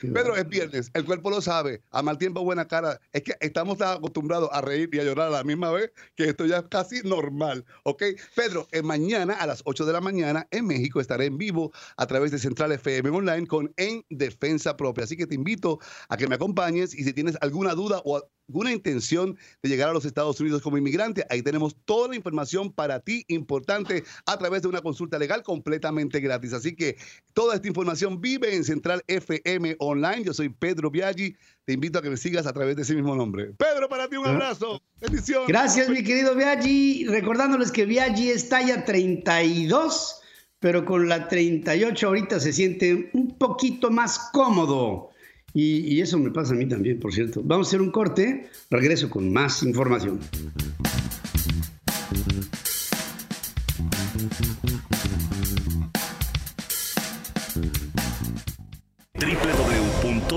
Pedro, 0.00 0.36
es 0.36 0.48
viernes, 0.48 0.90
el 0.94 1.04
cuerpo 1.04 1.30
lo 1.30 1.40
sabe, 1.40 1.82
a 1.90 2.02
mal 2.02 2.18
tiempo 2.18 2.42
buena 2.42 2.66
cara. 2.66 3.00
Es 3.12 3.22
que 3.22 3.34
estamos 3.40 3.80
acostumbrados 3.80 4.48
a 4.52 4.60
reír 4.60 4.88
y 4.92 5.00
a 5.00 5.04
llorar 5.04 5.28
a 5.28 5.30
la 5.30 5.44
misma 5.44 5.70
vez 5.70 5.92
que 6.14 6.24
esto 6.24 6.46
ya 6.46 6.58
es 6.58 6.64
casi 6.70 7.00
normal, 7.02 7.64
¿ok? 7.84 8.04
Pedro, 8.34 8.66
mañana 8.82 9.34
a 9.34 9.46
las 9.46 9.62
8 9.64 9.86
de 9.86 9.92
la 9.92 10.00
mañana 10.00 10.46
en 10.50 10.66
México 10.66 11.00
estaré 11.00 11.26
en 11.26 11.38
vivo 11.38 11.72
a 11.96 12.06
través 12.06 12.30
de 12.30 12.38
Central 12.38 12.72
FM 12.72 13.10
Online 13.10 13.46
con 13.46 13.72
En 13.76 14.04
Defensa 14.10 14.76
Propia. 14.76 15.04
Así 15.04 15.16
que 15.16 15.26
te 15.26 15.34
invito 15.34 15.78
a 16.08 16.16
que 16.16 16.26
me 16.26 16.36
acompañes 16.36 16.94
y 16.94 17.04
si 17.04 17.12
tienes 17.12 17.36
alguna 17.40 17.74
duda 17.74 18.00
o 18.04 18.22
alguna 18.48 18.72
intención 18.72 19.36
de 19.62 19.68
llegar 19.68 19.90
a 19.90 19.92
los 19.92 20.04
Estados 20.04 20.40
Unidos 20.40 20.62
como 20.62 20.78
inmigrante, 20.78 21.26
ahí 21.28 21.42
tenemos 21.42 21.76
toda 21.84 22.08
la 22.08 22.16
información 22.16 22.72
para 22.72 23.00
ti 23.00 23.24
importante 23.28 24.04
a 24.24 24.38
través 24.38 24.62
de 24.62 24.68
una 24.68 24.80
consulta 24.80 25.18
legal 25.18 25.42
completamente 25.42 26.20
gratis. 26.20 26.54
Así 26.54 26.74
que 26.74 26.96
toda 27.34 27.56
esta 27.56 27.68
información 27.68 28.20
vive 28.20 28.54
en 28.54 28.64
Central 28.64 29.02
FM 29.06 29.42
Online. 29.78 30.24
Yo 30.24 30.34
soy 30.34 30.48
Pedro 30.48 30.90
Biaggi. 30.90 31.36
Te 31.64 31.72
invito 31.72 31.98
a 31.98 32.02
que 32.02 32.10
me 32.10 32.16
sigas 32.16 32.46
a 32.46 32.52
través 32.52 32.76
de 32.76 32.82
ese 32.82 32.94
mismo 32.94 33.14
nombre. 33.14 33.52
Pedro, 33.58 33.88
para 33.88 34.08
ti 34.08 34.16
un 34.16 34.26
abrazo. 34.26 34.82
Bendición. 35.00 35.44
Gracias, 35.46 35.88
mi 35.88 36.02
querido 36.02 36.34
Viaggi. 36.34 37.06
Recordándoles 37.06 37.70
que 37.70 37.84
Viaggi 37.84 38.30
es 38.30 38.48
talla 38.48 38.84
32, 38.84 40.20
pero 40.60 40.84
con 40.84 41.08
la 41.08 41.28
38 41.28 42.06
ahorita 42.06 42.40
se 42.40 42.52
siente 42.52 43.10
un 43.12 43.38
poquito 43.38 43.90
más 43.90 44.18
cómodo. 44.32 45.10
Y, 45.54 45.94
y 45.94 46.00
eso 46.00 46.18
me 46.18 46.30
pasa 46.30 46.52
a 46.52 46.56
mí 46.56 46.66
también, 46.66 47.00
por 47.00 47.12
cierto. 47.12 47.40
Vamos 47.44 47.66
a 47.66 47.70
hacer 47.70 47.82
un 47.82 47.90
corte. 47.90 48.48
Regreso 48.70 49.08
con 49.08 49.32
más 49.32 49.62
información. 49.62 50.20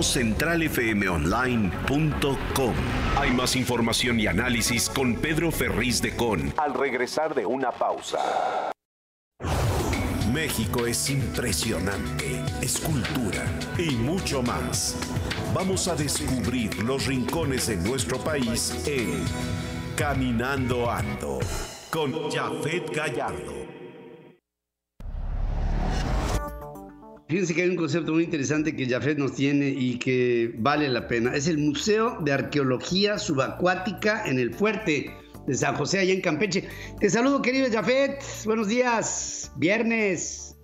www.centralfmonline.com 0.01 2.73
Hay 3.17 3.31
más 3.31 3.55
información 3.55 4.19
y 4.19 4.27
análisis 4.27 4.89
con 4.89 5.15
Pedro 5.15 5.51
Ferriz 5.51 6.01
de 6.01 6.13
Con. 6.15 6.53
Al 6.57 6.73
regresar 6.73 7.33
de 7.35 7.45
una 7.45 7.71
pausa. 7.71 8.19
México 10.33 10.85
es 10.85 11.09
impresionante, 11.09 12.41
es 12.61 12.79
cultura 12.79 13.43
y 13.77 13.91
mucho 13.91 14.41
más. 14.41 14.95
Vamos 15.53 15.89
a 15.89 15.95
descubrir 15.95 16.81
los 16.83 17.05
rincones 17.05 17.67
de 17.67 17.75
nuestro 17.75 18.17
país 18.17 18.73
en 18.87 19.25
Caminando 19.95 20.89
Ando 20.89 21.39
con 21.89 22.31
Jafet 22.31 22.95
Gallardo. 22.95 23.60
Fíjense 27.31 27.55
que 27.55 27.61
hay 27.61 27.69
un 27.69 27.77
concepto 27.77 28.11
muy 28.11 28.25
interesante 28.25 28.75
que 28.75 28.85
Jafet 28.85 29.17
nos 29.17 29.33
tiene 29.33 29.69
y 29.69 29.97
que 29.97 30.51
vale 30.57 30.89
la 30.89 31.07
pena. 31.07 31.33
Es 31.33 31.47
el 31.47 31.59
Museo 31.59 32.17
de 32.19 32.33
Arqueología 32.33 33.17
Subacuática 33.17 34.25
en 34.25 34.37
el 34.37 34.53
Fuerte 34.53 35.15
de 35.47 35.53
San 35.53 35.75
José, 35.75 35.99
allá 35.99 36.11
en 36.11 36.19
Campeche. 36.19 36.67
Te 36.99 37.09
saludo, 37.09 37.41
querido 37.41 37.71
Jafet. 37.71 38.21
Buenos 38.43 38.67
días. 38.67 39.49
Viernes. 39.55 40.57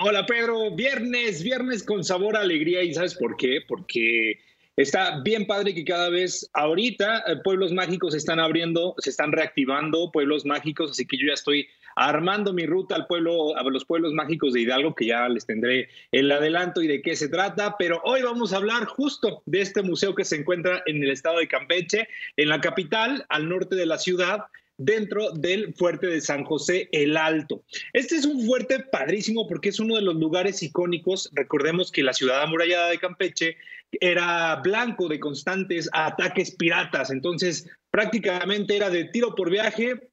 Hola 0.00 0.26
Pedro, 0.26 0.74
viernes, 0.74 1.44
viernes 1.44 1.84
con 1.84 2.02
sabor 2.02 2.36
a 2.36 2.40
alegría 2.40 2.82
y 2.82 2.92
¿sabes 2.92 3.14
por 3.14 3.36
qué? 3.36 3.60
Porque 3.68 4.40
está 4.74 5.20
bien 5.20 5.46
padre 5.46 5.72
que 5.72 5.84
cada 5.84 6.08
vez 6.08 6.50
ahorita 6.54 7.18
eh, 7.28 7.36
pueblos 7.44 7.70
mágicos 7.70 8.14
se 8.14 8.18
están 8.18 8.40
abriendo, 8.40 8.96
se 8.98 9.10
están 9.10 9.30
reactivando 9.30 10.10
pueblos 10.10 10.44
mágicos, 10.44 10.90
así 10.90 11.06
que 11.06 11.16
yo 11.16 11.28
ya 11.28 11.34
estoy 11.34 11.68
armando 11.96 12.52
mi 12.52 12.66
ruta 12.66 12.94
al 12.94 13.06
pueblo, 13.06 13.56
a 13.56 13.62
los 13.64 13.84
pueblos 13.84 14.12
mágicos 14.12 14.52
de 14.52 14.60
Hidalgo, 14.60 14.94
que 14.94 15.06
ya 15.06 15.28
les 15.28 15.46
tendré 15.46 15.88
el 16.10 16.30
adelanto 16.30 16.82
y 16.82 16.86
de 16.86 17.02
qué 17.02 17.16
se 17.16 17.28
trata, 17.28 17.76
pero 17.78 18.00
hoy 18.04 18.22
vamos 18.22 18.52
a 18.52 18.56
hablar 18.56 18.84
justo 18.86 19.42
de 19.46 19.60
este 19.60 19.82
museo 19.82 20.14
que 20.14 20.24
se 20.24 20.36
encuentra 20.36 20.82
en 20.86 21.02
el 21.02 21.10
estado 21.10 21.38
de 21.38 21.48
Campeche, 21.48 22.08
en 22.36 22.48
la 22.48 22.60
capital, 22.60 23.24
al 23.28 23.48
norte 23.48 23.76
de 23.76 23.86
la 23.86 23.98
ciudad, 23.98 24.44
dentro 24.78 25.30
del 25.32 25.74
fuerte 25.74 26.06
de 26.06 26.20
San 26.20 26.44
José 26.44 26.88
el 26.92 27.16
Alto. 27.16 27.62
Este 27.92 28.16
es 28.16 28.24
un 28.24 28.44
fuerte 28.46 28.80
padrísimo 28.80 29.46
porque 29.46 29.68
es 29.68 29.80
uno 29.80 29.96
de 29.96 30.02
los 30.02 30.16
lugares 30.16 30.62
icónicos. 30.62 31.30
Recordemos 31.34 31.92
que 31.92 32.02
la 32.02 32.12
ciudad 32.12 32.42
amurallada 32.42 32.88
de 32.88 32.98
Campeche 32.98 33.56
era 34.00 34.56
blanco 34.56 35.08
de 35.08 35.20
constantes 35.20 35.88
ataques 35.92 36.52
piratas, 36.52 37.10
entonces 37.10 37.68
prácticamente 37.90 38.76
era 38.76 38.88
de 38.88 39.04
tiro 39.04 39.34
por 39.34 39.50
viaje, 39.50 40.08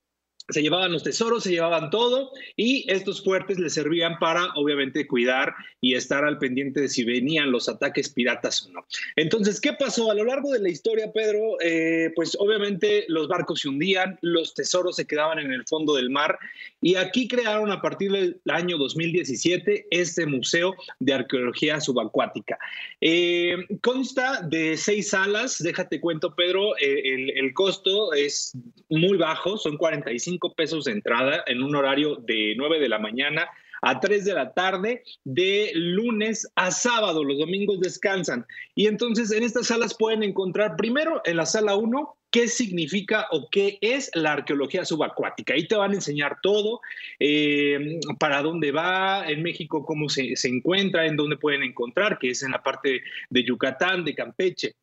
se 0.49 0.61
llevaban 0.61 0.91
los 0.91 1.03
tesoros, 1.03 1.43
se 1.43 1.51
llevaban 1.51 1.89
todo 1.89 2.31
y 2.55 2.85
estos 2.91 3.23
fuertes 3.23 3.59
les 3.59 3.73
servían 3.73 4.17
para 4.19 4.47
obviamente 4.55 5.07
cuidar 5.07 5.53
y 5.81 5.95
estar 5.95 6.25
al 6.25 6.37
pendiente 6.37 6.81
de 6.81 6.89
si 6.89 7.03
venían 7.03 7.51
los 7.51 7.69
ataques 7.69 8.09
piratas 8.09 8.65
o 8.65 8.71
no. 8.71 8.85
Entonces, 9.15 9.61
¿qué 9.61 9.73
pasó? 9.73 10.11
A 10.11 10.15
lo 10.15 10.25
largo 10.25 10.51
de 10.51 10.59
la 10.59 10.69
historia, 10.69 11.11
Pedro, 11.13 11.57
eh, 11.61 12.11
pues 12.15 12.35
obviamente 12.39 13.05
los 13.07 13.27
barcos 13.27 13.61
se 13.61 13.69
hundían, 13.69 14.17
los 14.21 14.53
tesoros 14.53 14.95
se 14.95 15.05
quedaban 15.05 15.39
en 15.39 15.51
el 15.51 15.65
fondo 15.67 15.95
del 15.95 16.09
mar 16.09 16.37
y 16.81 16.95
aquí 16.95 17.27
crearon 17.27 17.71
a 17.71 17.81
partir 17.81 18.11
del 18.11 18.41
año 18.47 18.77
2017 18.77 19.87
este 19.91 20.25
Museo 20.25 20.75
de 20.99 21.13
Arqueología 21.13 21.79
Subacuática. 21.79 22.57
Eh, 23.01 23.65
consta 23.81 24.41
de 24.41 24.77
seis 24.77 25.09
salas, 25.09 25.61
déjate 25.61 25.99
cuento, 25.99 26.35
Pedro, 26.35 26.77
eh, 26.77 27.01
el, 27.05 27.29
el 27.37 27.53
costo 27.53 28.13
es 28.13 28.53
muy 28.89 29.17
bajo, 29.17 29.57
son 29.57 29.77
45 29.77 30.38
pesos 30.55 30.85
de 30.85 30.93
entrada 30.93 31.43
en 31.45 31.61
un 31.61 31.75
horario 31.75 32.15
de 32.15 32.53
9 32.57 32.79
de 32.79 32.89
la 32.89 32.99
mañana 32.99 33.49
a 33.81 33.99
3 33.99 34.25
de 34.25 34.33
la 34.33 34.53
tarde, 34.53 35.03
de 35.23 35.71
lunes 35.73 36.47
a 36.55 36.71
sábado. 36.71 37.23
Los 37.23 37.39
domingos 37.39 37.79
descansan. 37.79 38.45
Y 38.75 38.87
entonces 38.87 39.31
en 39.31 39.43
estas 39.43 39.67
salas 39.67 39.95
pueden 39.97 40.23
encontrar 40.23 40.75
primero 40.75 41.21
en 41.25 41.37
la 41.37 41.45
sala 41.45 41.75
1 41.75 42.15
qué 42.31 42.47
significa 42.47 43.27
o 43.31 43.49
qué 43.49 43.79
es 43.81 44.11
la 44.13 44.33
arqueología 44.33 44.85
subacuática. 44.85 45.53
Ahí 45.53 45.67
te 45.67 45.75
van 45.75 45.91
a 45.91 45.95
enseñar 45.95 46.39
todo, 46.41 46.81
eh, 47.19 47.99
para 48.19 48.41
dónde 48.41 48.71
va 48.71 49.27
en 49.27 49.41
México, 49.41 49.83
cómo 49.85 50.09
se, 50.09 50.35
se 50.35 50.47
encuentra, 50.47 51.07
en 51.07 51.15
dónde 51.15 51.37
pueden 51.37 51.63
encontrar, 51.63 52.19
que 52.19 52.31
es 52.31 52.43
en 52.43 52.51
la 52.51 52.61
parte 52.61 53.01
de 53.29 53.43
Yucatán, 53.43 54.05
de 54.05 54.15
Campeche. 54.15 54.75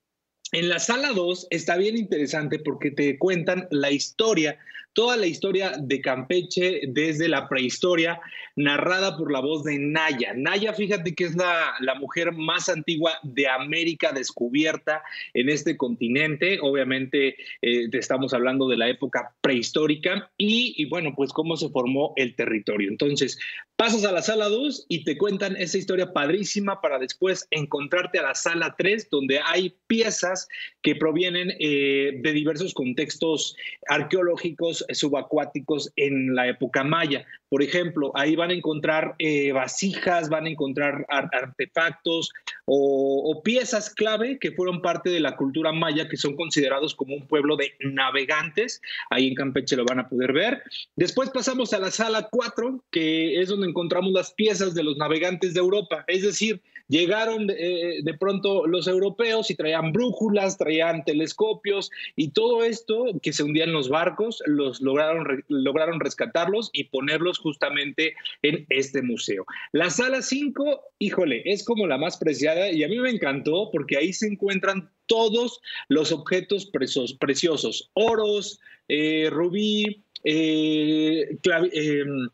en 0.53 0.69
la 0.69 0.79
sala 0.79 1.11
2 1.13 1.49
está 1.51 1.77
bien 1.77 1.97
interesante 1.97 2.59
porque 2.59 2.91
te 2.91 3.19
cuentan 3.19 3.67
la 3.71 3.91
historia 3.91 4.59
toda 4.97 5.19
la 5.19 5.27
historia 5.27 5.75
de 5.79 6.01
Campeche 6.01 6.81
desde 6.89 7.29
la 7.29 7.51
prehistoria, 7.51 8.19
narrada 8.57 9.19
por 9.19 9.31
la 9.31 9.41
voz 9.41 9.63
de 9.63 9.79
Naya. 9.79 10.33
Naya, 10.35 10.73
fíjate 10.73 11.15
que 11.15 11.25
es 11.25 11.37
la, 11.37 11.75
mujer 12.01 12.33
más 12.33 12.71
antigua 12.71 13.13
de 13.23 13.47
América 13.47 14.13
descubierta 14.13 15.03
en 15.35 15.51
este 15.51 15.77
continente. 15.77 16.59
Obviamente 16.63 17.37
eh, 17.61 17.89
estamos 17.93 18.33
hablando 18.33 18.69
de 18.69 18.79
la 18.79 18.89
época 18.89 19.35
prehistórica 19.43 20.31
y, 20.39 20.75
y, 20.79 20.87
bueno, 20.87 21.13
pues 21.15 21.31
cómo 21.33 21.59
se 21.59 21.69
formó 21.69 22.15
el 22.17 22.35
territorio. 22.35 22.89
Entonces, 22.89 23.39
pasas 23.77 24.05
a 24.05 24.13
la 24.13 24.23
sala 24.23 24.49
2 24.49 24.87
y 24.89 25.05
te 25.05 25.19
cuentan 25.19 25.57
esa 25.57 25.77
historia 25.77 26.15
padrísima 26.15 26.81
para 26.81 26.99
después 26.99 27.47
encontrarte 27.51 28.19
a 28.19 28.23
la 28.23 28.35
sala 28.35 28.75
3, 28.79 29.11
donde 29.11 29.41
hay 29.45 29.75
piezas 29.87 30.49
que 30.83 30.97
provienen 30.97 31.53
eh, 31.61 32.19
de 32.23 32.33
diversos 32.33 32.73
contextos 32.73 33.57
arqueológicos 33.89 34.86
subacuáticos 34.93 35.93
en 35.97 36.35
la 36.35 36.49
época 36.49 36.85
maya. 36.85 37.25
Por 37.49 37.63
ejemplo, 37.63 38.13
ahí 38.15 38.35
van 38.37 38.51
a 38.51 38.55
encontrar 38.55 39.15
eh, 39.19 39.53
vasijas, 39.53 40.29
van 40.29 40.47
a 40.47 40.51
encontrar 40.51 41.07
artefactos 41.09 42.33
o, 42.65 43.41
piezas 43.45 43.91
clave 43.91 44.39
que 44.41 44.51
fueron 44.51 44.83
parte 44.83 45.11
de 45.11 45.21
la 45.21 45.37
cultura 45.37 45.71
maya, 45.71 46.09
que 46.09 46.17
son 46.17 46.35
considerados 46.35 46.95
como 46.95 47.15
un 47.15 47.27
pueblo 47.27 47.57
de 47.57 47.75
navegantes. 47.81 48.81
Ahí 49.11 49.29
en 49.29 49.35
Campeche 49.35 49.77
lo 49.77 49.85
van 49.85 50.01
a 50.01 50.09
poder 50.09 50.33
ver. 50.33 50.63
Después 50.97 51.31
pasamos 51.31 51.73
a 51.73 51.79
la 51.79 51.91
sala 51.91 52.29
4, 52.31 52.85
que 52.91 53.41
es 53.41 53.49
donde 53.49 53.69
encontramos 53.69 54.13
las 54.13 54.33
piezas 54.33 54.75
de 54.75 54.83
los 54.83 54.97
navegantes 54.97 55.55
de 55.55 55.61
Europa. 55.61 56.05
Es 56.09 56.23
decir, 56.23 56.61
Llegaron 56.89 57.51
eh, 57.51 58.01
de 58.03 58.15
pronto 58.15 58.67
los 58.67 58.87
europeos 58.87 59.51
y 59.51 59.55
traían 59.55 59.93
brújulas, 59.93 60.57
traían 60.57 61.05
telescopios 61.05 61.91
y 62.15 62.29
todo 62.31 62.65
esto 62.65 63.07
que 63.23 63.33
se 63.33 63.43
hundía 63.43 63.65
en 63.65 63.73
los 63.73 63.89
barcos, 63.89 64.43
los 64.47 64.81
lograron, 64.81 65.45
lograron 65.49 66.01
rescatarlos 66.01 66.71
y 66.73 66.85
ponerlos 66.85 67.39
justamente 67.39 68.15
en 68.43 68.67
este 68.69 69.03
museo. 69.03 69.47
La 69.73 69.91
sala 69.91 70.23
5, 70.23 70.81
híjole, 70.99 71.43
es 71.45 71.65
como 71.65 71.87
la 71.87 71.99
más 71.99 72.17
preciada 72.17 72.71
y 72.71 72.85
a 72.85 72.89
mí 72.89 72.99
me 72.99 73.11
encantó 73.11 73.71
porque 73.73 73.97
ahí 73.97 74.13
se 74.13 74.27
encuentran 74.27 74.91
todos 75.07 75.61
los 75.89 76.13
objetos 76.13 76.67
preciosos, 76.67 77.91
oros, 77.95 78.61
eh, 78.89 79.29
rubí, 79.31 80.03
eh, 80.25 81.39
em, 81.73 82.29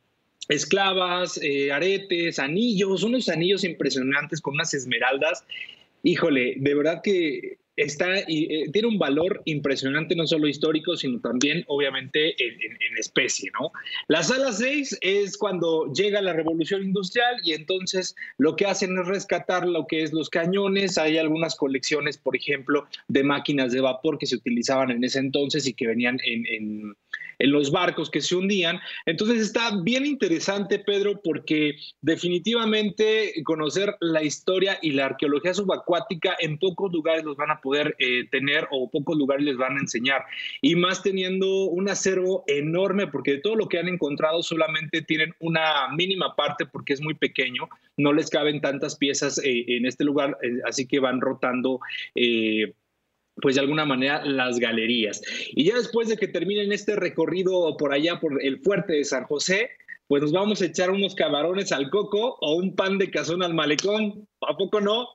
esclavas, 0.48 1.38
eh, 1.42 1.72
aretes, 1.72 2.38
anillos, 2.38 3.02
unos 3.02 3.28
anillos 3.28 3.64
impresionantes 3.64 4.40
con 4.40 4.54
unas 4.54 4.74
esmeraldas. 4.74 5.44
Híjole, 6.02 6.54
de 6.56 6.74
verdad 6.74 7.00
que 7.02 7.58
está 7.76 8.18
eh, 8.18 8.70
tiene 8.72 8.88
un 8.88 8.98
valor 8.98 9.42
impresionante, 9.44 10.14
no 10.14 10.26
solo 10.26 10.48
histórico, 10.48 10.96
sino 10.96 11.20
también, 11.20 11.64
obviamente, 11.68 12.34
en, 12.42 12.72
especie, 12.98 13.50
¿no? 13.58 13.72
La 14.06 14.22
sala 14.22 14.52
6 14.52 14.98
es 15.00 15.36
cuando 15.36 15.92
llega 15.92 16.20
la 16.20 16.34
revolución 16.34 16.82
industrial 16.82 17.36
y 17.42 17.52
entonces 17.52 18.14
lo 18.38 18.54
que 18.54 18.66
hacen 18.66 18.96
es 18.98 19.06
rescatar 19.06 19.66
lo 19.66 19.86
que 19.86 20.02
es 20.02 20.12
los 20.12 20.30
cañones. 20.30 20.98
Hay 20.98 21.18
algunas 21.18 21.56
colecciones, 21.56 22.18
por 22.18 22.36
ejemplo, 22.36 22.86
de 23.08 23.24
máquinas 23.24 23.72
de 23.72 23.80
vapor 23.80 24.18
que 24.18 24.26
se 24.26 24.36
utilizaban 24.36 24.90
en 24.90 25.02
ese 25.02 25.18
entonces 25.18 25.66
y 25.66 25.74
que 25.74 25.86
venían 25.86 26.18
en 26.24 26.94
en 27.42 27.50
los 27.50 27.70
barcos 27.70 28.08
que 28.08 28.20
se 28.20 28.36
hundían. 28.36 28.78
Entonces 29.04 29.42
está 29.42 29.76
bien 29.82 30.06
interesante, 30.06 30.78
Pedro, 30.78 31.20
porque 31.22 31.74
definitivamente 32.00 33.34
conocer 33.44 33.96
la 34.00 34.22
historia 34.22 34.78
y 34.80 34.92
la 34.92 35.06
arqueología 35.06 35.52
subacuática 35.52 36.36
en 36.38 36.58
pocos 36.58 36.92
lugares 36.92 37.24
los 37.24 37.36
van 37.36 37.50
a 37.50 37.60
poder 37.62 37.96
eh, 37.98 38.28
tener 38.30 38.66
o 38.70 38.90
pocos 38.90 39.16
lugares 39.16 39.44
les 39.44 39.56
van 39.56 39.76
a 39.76 39.80
enseñar. 39.80 40.24
Y 40.60 40.76
más 40.76 41.02
teniendo 41.02 41.64
un 41.64 41.88
acervo 41.88 42.44
enorme, 42.46 43.06
porque 43.06 43.32
de 43.32 43.38
todo 43.38 43.56
lo 43.56 43.68
que 43.68 43.78
han 43.78 43.88
encontrado 43.88 44.42
solamente 44.42 45.02
tienen 45.02 45.34
una 45.40 45.88
mínima 45.96 46.36
parte 46.36 46.66
porque 46.66 46.92
es 46.92 47.00
muy 47.00 47.14
pequeño, 47.14 47.68
no 47.96 48.12
les 48.12 48.28
caben 48.28 48.60
tantas 48.60 48.96
piezas 48.96 49.38
eh, 49.38 49.64
en 49.68 49.86
este 49.86 50.04
lugar, 50.04 50.36
eh, 50.42 50.58
así 50.66 50.86
que 50.86 51.00
van 51.00 51.20
rotando 51.20 51.80
pues 53.36 53.54
de 53.54 53.62
alguna 53.62 53.86
manera 53.86 54.22
las 54.26 54.58
galerías. 54.58 55.22
Y 55.52 55.64
ya 55.64 55.76
después 55.76 56.08
de 56.08 56.18
que 56.18 56.28
terminen 56.28 56.70
este 56.70 56.96
recorrido 56.96 57.76
por 57.78 57.94
allá, 57.94 58.20
por 58.20 58.44
el 58.44 58.60
fuerte 58.60 58.92
de 58.94 59.04
San 59.04 59.24
José, 59.24 59.70
pues 60.12 60.20
nos 60.20 60.32
vamos 60.32 60.60
a 60.60 60.66
echar 60.66 60.90
unos 60.90 61.14
camarones 61.14 61.72
al 61.72 61.88
coco 61.88 62.36
o 62.42 62.56
un 62.56 62.76
pan 62.76 62.98
de 62.98 63.10
cazón 63.10 63.42
al 63.42 63.54
malecón. 63.54 64.28
¿A 64.46 64.54
poco 64.58 64.78
no? 64.78 65.08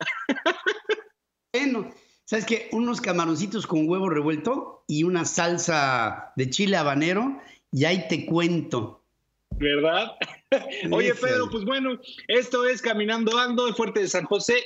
bueno, 1.54 1.94
¿sabes 2.28 2.46
qué? 2.46 2.68
Unos 2.74 3.02
camaroncitos 3.02 3.66
con 3.66 3.90
huevo 3.90 4.10
revuelto 4.10 4.84
y 4.86 5.04
una 5.04 5.26
salsa 5.26 6.34
de 6.36 6.50
chile 6.50 6.78
habanero 6.78 7.40
y 7.72 7.86
ahí 7.86 8.08
te 8.10 8.26
cuento. 8.26 9.04
¿Verdad? 9.52 10.12
Oye, 10.92 11.16
Pedro, 11.16 11.50
pues 11.50 11.64
bueno, 11.64 12.00
esto 12.28 12.66
es 12.66 12.82
Caminando 12.82 13.38
Ando, 13.38 13.68
el 13.68 13.74
Fuerte 13.74 14.02
de 14.02 14.08
San 14.08 14.26
José. 14.26 14.64